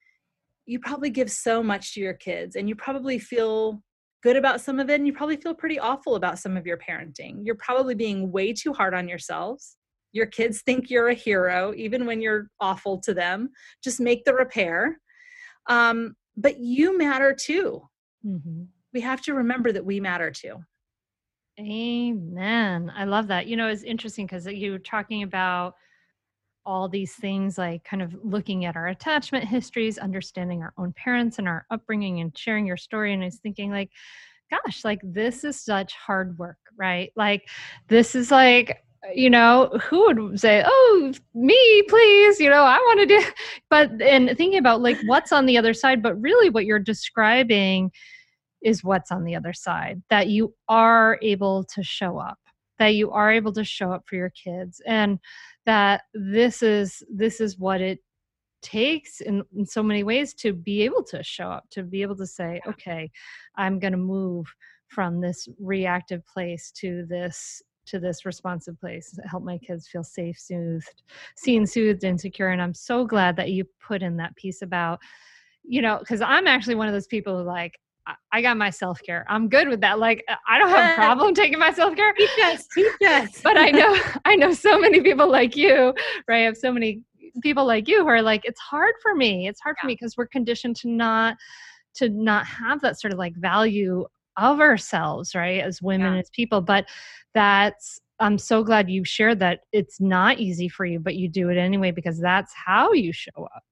[0.66, 3.82] you probably give so much to your kids and you probably feel
[4.24, 6.78] good about some of it and you probably feel pretty awful about some of your
[6.78, 7.40] parenting.
[7.44, 9.78] You're probably being way too hard on yourselves.
[10.12, 13.50] Your kids think you're a hero, even when you're awful to them.
[13.84, 15.00] Just make the repair.
[15.68, 17.82] Um, but you matter too.
[18.26, 18.64] Mm-hmm.
[18.94, 20.58] We have to remember that we matter too.
[21.60, 22.92] Amen.
[22.96, 23.48] I love that.
[23.48, 25.76] You know, it's interesting because you were talking about
[26.66, 31.40] all these things like kind of looking at our attachment histories, understanding our own parents
[31.40, 33.14] and our upbringing and sharing your story.
[33.14, 33.90] And I was thinking, like,
[34.50, 37.12] gosh, like this is such hard work, right?
[37.16, 37.50] Like,
[37.88, 38.84] this is like,
[39.14, 43.24] you know, who would say, oh, me, please, you know, I want to do,
[43.70, 47.92] but, and thinking about like what's on the other side, but really what you're describing
[48.62, 52.38] is what's on the other side, that you are able to show up
[52.82, 55.20] that you are able to show up for your kids and
[55.68, 58.00] that this is this is what it
[58.64, 62.16] takes in, in so many ways to be able to show up to be able
[62.16, 63.10] to say okay
[63.56, 64.48] i'm going to move
[64.88, 67.62] from this reactive place to this
[67.92, 71.04] to this responsive place help my kids feel safe soothed
[71.36, 75.00] seen soothed and secure and i'm so glad that you put in that piece about
[75.64, 77.78] you know because i'm actually one of those people who like
[78.32, 79.26] I got my self care.
[79.30, 80.00] I'm good with that.
[80.00, 82.12] Like I don't have a problem taking my self care.
[82.14, 83.42] Teach us, teach us.
[83.42, 85.94] but I know I know so many people like you,
[86.28, 86.42] right?
[86.42, 87.04] I have so many
[87.42, 89.48] people like you who are like, it's hard for me.
[89.48, 89.82] It's hard yeah.
[89.82, 91.38] for me because we're conditioned to not
[91.96, 94.06] to not have that sort of like value
[94.38, 95.62] of ourselves, right?
[95.62, 96.20] As women, yeah.
[96.20, 96.62] as people.
[96.62, 96.86] But
[97.34, 101.50] that's I'm so glad you shared that it's not easy for you, but you do
[101.50, 103.64] it anyway because that's how you show up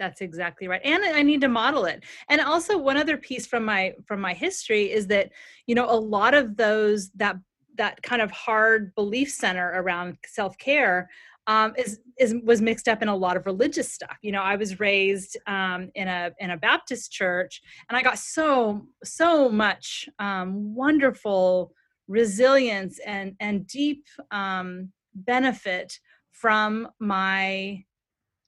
[0.00, 3.64] that's exactly right and i need to model it and also one other piece from
[3.64, 5.30] my from my history is that
[5.66, 7.36] you know a lot of those that
[7.76, 11.08] that kind of hard belief center around self-care
[11.46, 14.16] um, is is was mixed up in a lot of religious stuff.
[14.22, 18.18] You know, I was raised um, in a in a Baptist church, and I got
[18.18, 21.72] so so much um, wonderful
[22.08, 25.98] resilience and and deep um, benefit
[26.32, 27.84] from my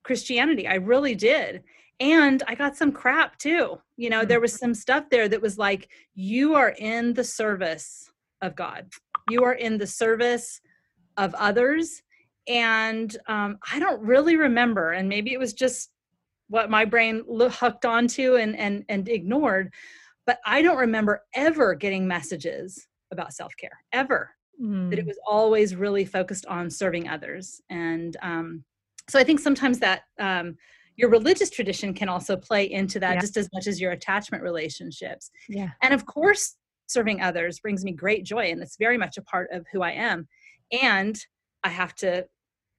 [0.03, 0.67] Christianity.
[0.67, 1.63] I really did.
[2.01, 3.79] And I got some crap too.
[3.97, 8.11] You know, there was some stuff there that was like, you are in the service
[8.41, 8.89] of God,
[9.31, 10.61] you are in the service
[11.17, 12.03] of others.
[12.49, 14.93] And um, I don't really remember.
[14.93, 15.91] And maybe it was just
[16.49, 19.73] what my brain hooked onto and, and, and ignored.
[20.27, 24.31] But I don't remember ever getting messages about self care, ever.
[24.63, 24.91] Mm.
[24.91, 25.09] That it mm.
[25.09, 27.61] was always really focused on serving others.
[27.71, 28.65] And um,
[29.09, 30.57] so i think sometimes that um,
[30.97, 33.21] your religious tradition can also play into that yeah.
[33.21, 37.93] just as much as your attachment relationships yeah and of course serving others brings me
[37.93, 40.29] great joy and it's very much a part of who i am
[40.83, 41.19] and
[41.65, 42.27] i have to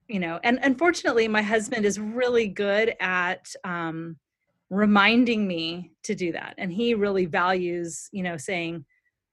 [0.08, 4.16] you know and unfortunately my husband is really good at um,
[4.70, 8.84] reminding me to do that and he really values you know saying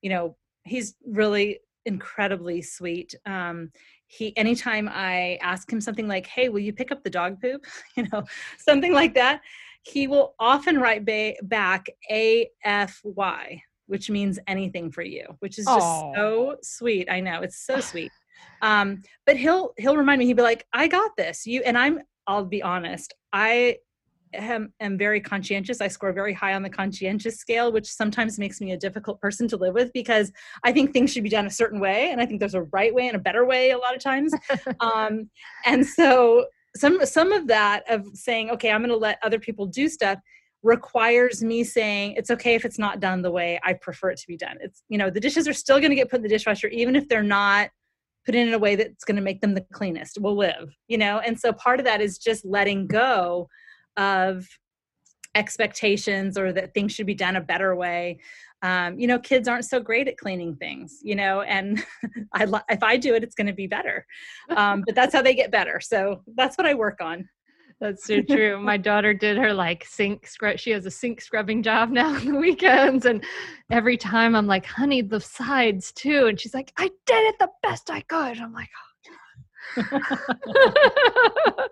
[0.02, 3.72] you know he's really incredibly sweet um,
[4.08, 7.66] he anytime i ask him something like hey will you pick up the dog poop
[7.98, 8.24] you know
[8.58, 9.42] something like that
[9.84, 15.80] he will often write ba- back afy which means anything for you which is just
[15.80, 16.16] Aww.
[16.16, 18.12] so sweet i know it's so sweet
[18.62, 22.00] um, but he'll he'll remind me he'll be like i got this you and i'm
[22.28, 23.76] i'll be honest i
[24.34, 25.82] am, am very conscientious.
[25.82, 29.46] I score very high on the conscientious scale, which sometimes makes me a difficult person
[29.50, 30.32] to live with because
[30.64, 32.12] I think things should be done a certain way.
[32.12, 34.34] And I think there's a right way and a better way a lot of times.
[34.80, 35.30] um,
[35.66, 39.66] and so some some of that of saying okay i'm going to let other people
[39.66, 40.20] do stuff
[40.64, 44.28] requires me saying it's okay if it's not done the way i prefer it to
[44.28, 46.30] be done it's you know the dishes are still going to get put in the
[46.30, 47.70] dishwasher even if they're not
[48.26, 50.98] put it in a way that's going to make them the cleanest We'll live you
[50.98, 51.20] know?
[51.20, 53.50] And so part of that is just letting go
[53.98, 54.48] of
[55.36, 58.20] expectations or that things should be done a better way.
[58.64, 61.42] Um, you know kids aren't so great at cleaning things you know?
[61.42, 61.84] And
[62.34, 64.06] i if i do it it's going to be better.
[64.56, 65.80] Um, but that's how they get better.
[65.80, 67.28] So that's what i work on
[67.82, 68.60] that's so true.
[68.62, 70.60] My daughter did her like sink scrub.
[70.60, 73.06] She has a sink scrubbing job now on the weekends.
[73.08, 73.24] And
[73.72, 76.28] every time I'm like, honey, the sides too.
[76.28, 78.38] And she's like, I did it the best I could.
[78.38, 78.88] I'm like, oh.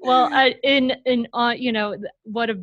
[0.00, 2.58] well, in, in, uh, you know, what a,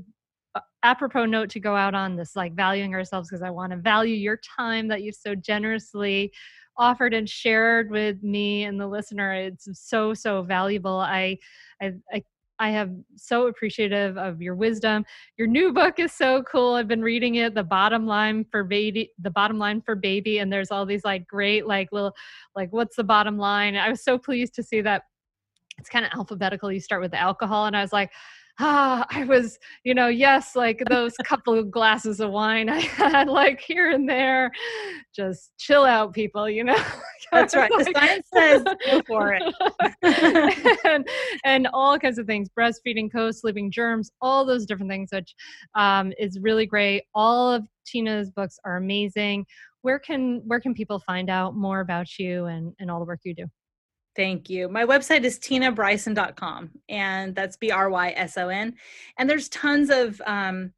[0.81, 4.15] apropos note to go out on this like valuing ourselves because I want to value
[4.15, 6.31] your time that you so generously
[6.77, 9.33] offered and shared with me and the listener.
[9.33, 10.97] It's so so valuable.
[10.97, 11.37] I
[11.81, 12.23] I, I
[12.59, 15.05] I am so appreciative of your wisdom.
[15.37, 16.73] Your new book is so cool.
[16.73, 20.51] I've been reading it, The Bottom Line for Baby, The Bottom Line for Baby, and
[20.51, 22.15] there's all these like great like little
[22.55, 23.75] like what's the bottom line?
[23.75, 25.03] I was so pleased to see that
[25.77, 26.71] it's kind of alphabetical.
[26.71, 28.11] You start with the alcohol and I was like,
[28.59, 33.27] ah, I was, you know, yes, like those couple of glasses of wine I had
[33.27, 34.51] like here and there.
[35.15, 36.77] Just chill out, people, you know.
[37.31, 37.69] That's right.
[37.69, 39.43] the science says go for it.
[40.85, 41.07] and,
[41.45, 45.35] and all kinds of things, breastfeeding, co-sleeping, germs, all those different things, which
[45.75, 47.03] um, is really great.
[47.13, 49.45] All of Tina's books are amazing.
[49.81, 53.19] Where can where can people find out more about you and, and all the work
[53.23, 53.45] you do?
[54.17, 54.67] Thank you.
[54.67, 58.73] My website is tinabryson.com, and that's B R Y S O N.
[59.19, 60.73] And there's tons of um,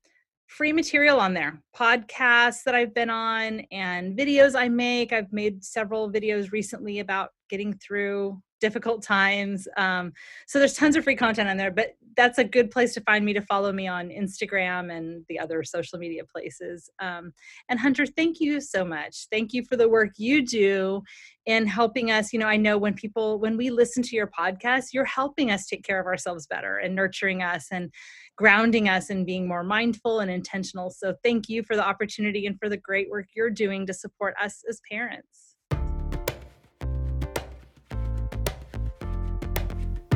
[0.47, 5.13] free material on there podcasts that I've been on and videos I make.
[5.13, 9.67] I've made several videos recently about getting through difficult times.
[9.77, 10.13] Um,
[10.47, 13.23] so there's tons of free content on there, but that's a good place to find
[13.23, 16.89] me to follow me on Instagram and the other social media places.
[16.99, 17.31] Um,
[17.69, 19.27] and Hunter, thank you so much.
[19.31, 21.01] Thank you for the work you do
[21.45, 22.33] in helping us.
[22.33, 25.65] You know, I know when people, when we listen to your podcast, you're helping us
[25.65, 27.91] take care of ourselves better and nurturing us and
[28.35, 30.89] grounding us and being more mindful and intentional.
[30.89, 34.35] So thank you for the opportunity and for the great work you're doing to support
[34.41, 35.48] us as parents.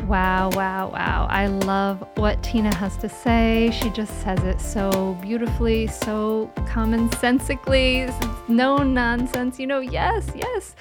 [0.06, 1.26] Wow, wow, wow.
[1.30, 3.70] I love what Tina has to say.
[3.72, 8.12] She just says it so beautifully, so commonsensically,
[8.46, 9.58] no nonsense.
[9.58, 10.76] You know, yes, yes.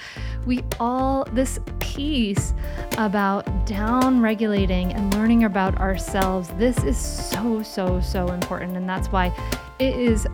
[0.45, 2.53] We all, this piece
[2.97, 8.76] about down regulating and learning about ourselves, this is so, so, so important.
[8.76, 9.34] And that's why
[9.80, 10.28] it is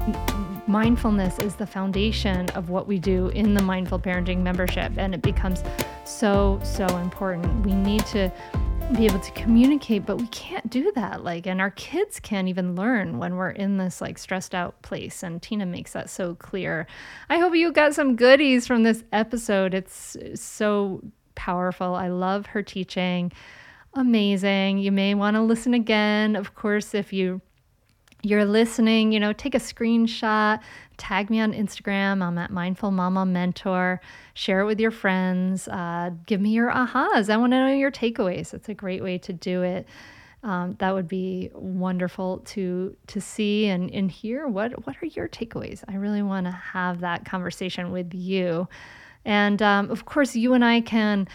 [0.65, 5.21] mindfulness is the foundation of what we do in the mindful parenting membership and it
[5.23, 5.63] becomes
[6.05, 8.31] so so important we need to
[8.95, 11.23] be able to communicate, but we can't do that.
[11.23, 15.23] Like, and our kids can't even learn when we're in this like stressed out place.
[15.23, 16.87] And Tina makes that so clear.
[17.29, 19.73] I hope you got some goodies from this episode.
[19.73, 21.03] It's so
[21.35, 21.95] powerful.
[21.95, 23.31] I love her teaching.
[23.93, 24.79] Amazing.
[24.79, 26.35] You may want to listen again.
[26.35, 27.41] Of course, if you
[28.21, 30.59] you're listening, you know, take a screenshot,
[30.99, 32.21] tag me on Instagram.
[32.21, 34.01] I'm at Mindful Mama Mentor.
[34.35, 35.67] Share it with your friends.
[35.67, 37.29] Uh, give me your ahas.
[37.29, 38.53] I want to know your takeaways.
[38.53, 39.87] It's a great way to do it.
[40.43, 45.27] Um, that would be wonderful to to see and, and hear what what are your
[45.27, 45.83] takeaways.
[45.87, 48.67] I really want to have that conversation with you.
[49.25, 51.27] And um, of course, you and I can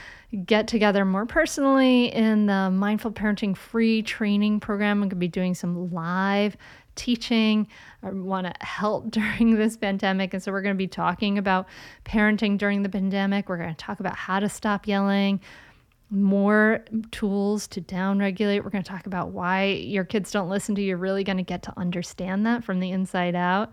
[0.47, 5.03] get together more personally in the Mindful Parenting Free Training Program.
[5.03, 6.57] I'm be doing some live
[6.97, 7.67] teaching.
[8.03, 10.35] I want to help during this pandemic.
[10.35, 11.67] And so we're going to be talking about
[12.05, 13.49] parenting during the pandemic.
[13.49, 15.41] We're going to talk about how to stop yelling,
[16.11, 18.63] more tools to downregulate.
[18.63, 20.89] We're going to talk about why your kids don't listen to you.
[20.89, 23.73] You're really going to get to understand that from the inside out.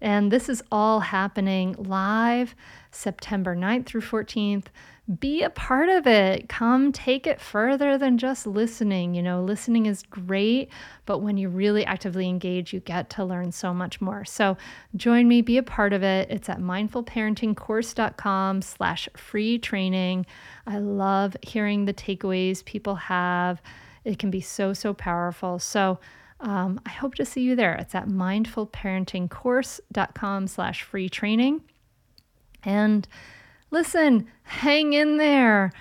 [0.00, 2.54] And this is all happening live
[2.90, 4.66] September 9th through 14th
[5.20, 6.48] be a part of it.
[6.48, 9.14] Come take it further than just listening.
[9.14, 10.70] You know, listening is great,
[11.04, 14.24] but when you really actively engage, you get to learn so much more.
[14.24, 14.56] So
[14.96, 16.30] join me, be a part of it.
[16.30, 20.24] It's at mindfulparentingcourse.com slash free training.
[20.66, 23.60] I love hearing the takeaways people have.
[24.04, 25.58] It can be so, so powerful.
[25.58, 26.00] So
[26.40, 27.74] um, I hope to see you there.
[27.74, 31.60] It's at mindfulparentingcourse.com slash free training.
[32.62, 33.06] And
[33.74, 35.72] listen, hang in there.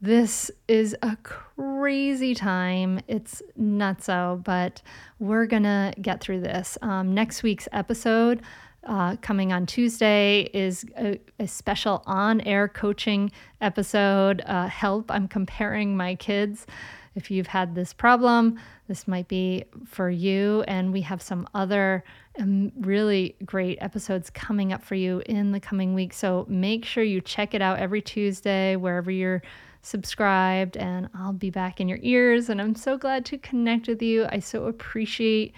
[0.00, 2.98] This is a crazy time.
[3.08, 4.80] It's nutso, but
[5.18, 6.78] we're going to get through this.
[6.80, 8.40] Um, next week's episode,
[8.84, 13.30] uh, coming on Tuesday, is a, a special on air coaching
[13.60, 14.40] episode.
[14.46, 16.66] Uh, help, I'm comparing my kids
[17.14, 18.58] if you've had this problem,
[18.88, 20.64] this might be for you.
[20.66, 22.04] And we have some other
[22.38, 26.12] um, really great episodes coming up for you in the coming week.
[26.12, 29.42] So make sure you check it out every Tuesday, wherever you're
[29.82, 32.48] subscribed, and I'll be back in your ears.
[32.48, 34.26] And I'm so glad to connect with you.
[34.30, 35.54] I so appreciate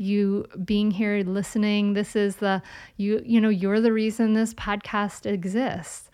[0.00, 2.62] you being here listening this is the
[2.98, 6.08] you you know you're the reason this podcast exists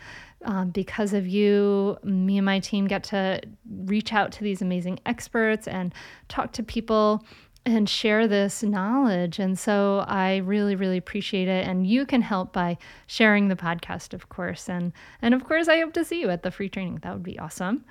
[0.44, 3.40] um, because of you, me and my team get to
[3.84, 5.94] reach out to these amazing experts and
[6.28, 7.24] talk to people
[7.66, 9.38] and share this knowledge.
[9.38, 11.66] And so I really, really appreciate it.
[11.66, 12.76] And you can help by
[13.06, 14.68] sharing the podcast, of course.
[14.68, 14.92] And
[15.22, 17.00] and of course, I hope to see you at the free training.
[17.02, 17.84] That would be awesome.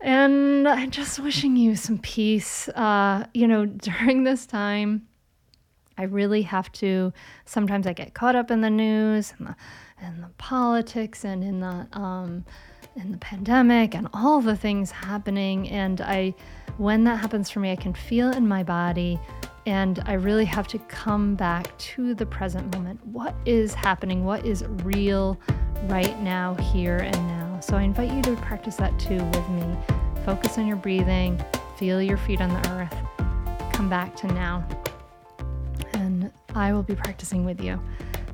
[0.00, 2.68] And I'm just wishing you some peace.
[2.68, 5.06] Uh, you know, during this time,
[5.96, 7.12] I really have to.
[7.46, 9.56] Sometimes I get caught up in the news and the
[9.98, 12.44] and the politics and in the um,
[12.96, 15.68] in the pandemic and all the things happening.
[15.70, 16.34] And I,
[16.78, 19.18] when that happens for me, I can feel it in my body.
[19.66, 23.04] And I really have to come back to the present moment.
[23.06, 24.24] What is happening?
[24.24, 25.40] What is real
[25.84, 27.60] right now, here and now?
[27.60, 29.76] So I invite you to practice that too with me.
[30.24, 31.42] Focus on your breathing,
[31.78, 34.66] feel your feet on the earth, come back to now.
[35.94, 37.80] And I will be practicing with you.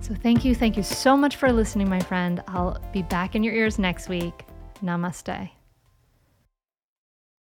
[0.01, 0.55] So thank you.
[0.55, 2.43] Thank you so much for listening, my friend.
[2.49, 4.47] I'll be back in your ears next week.
[4.83, 5.60] Namaste.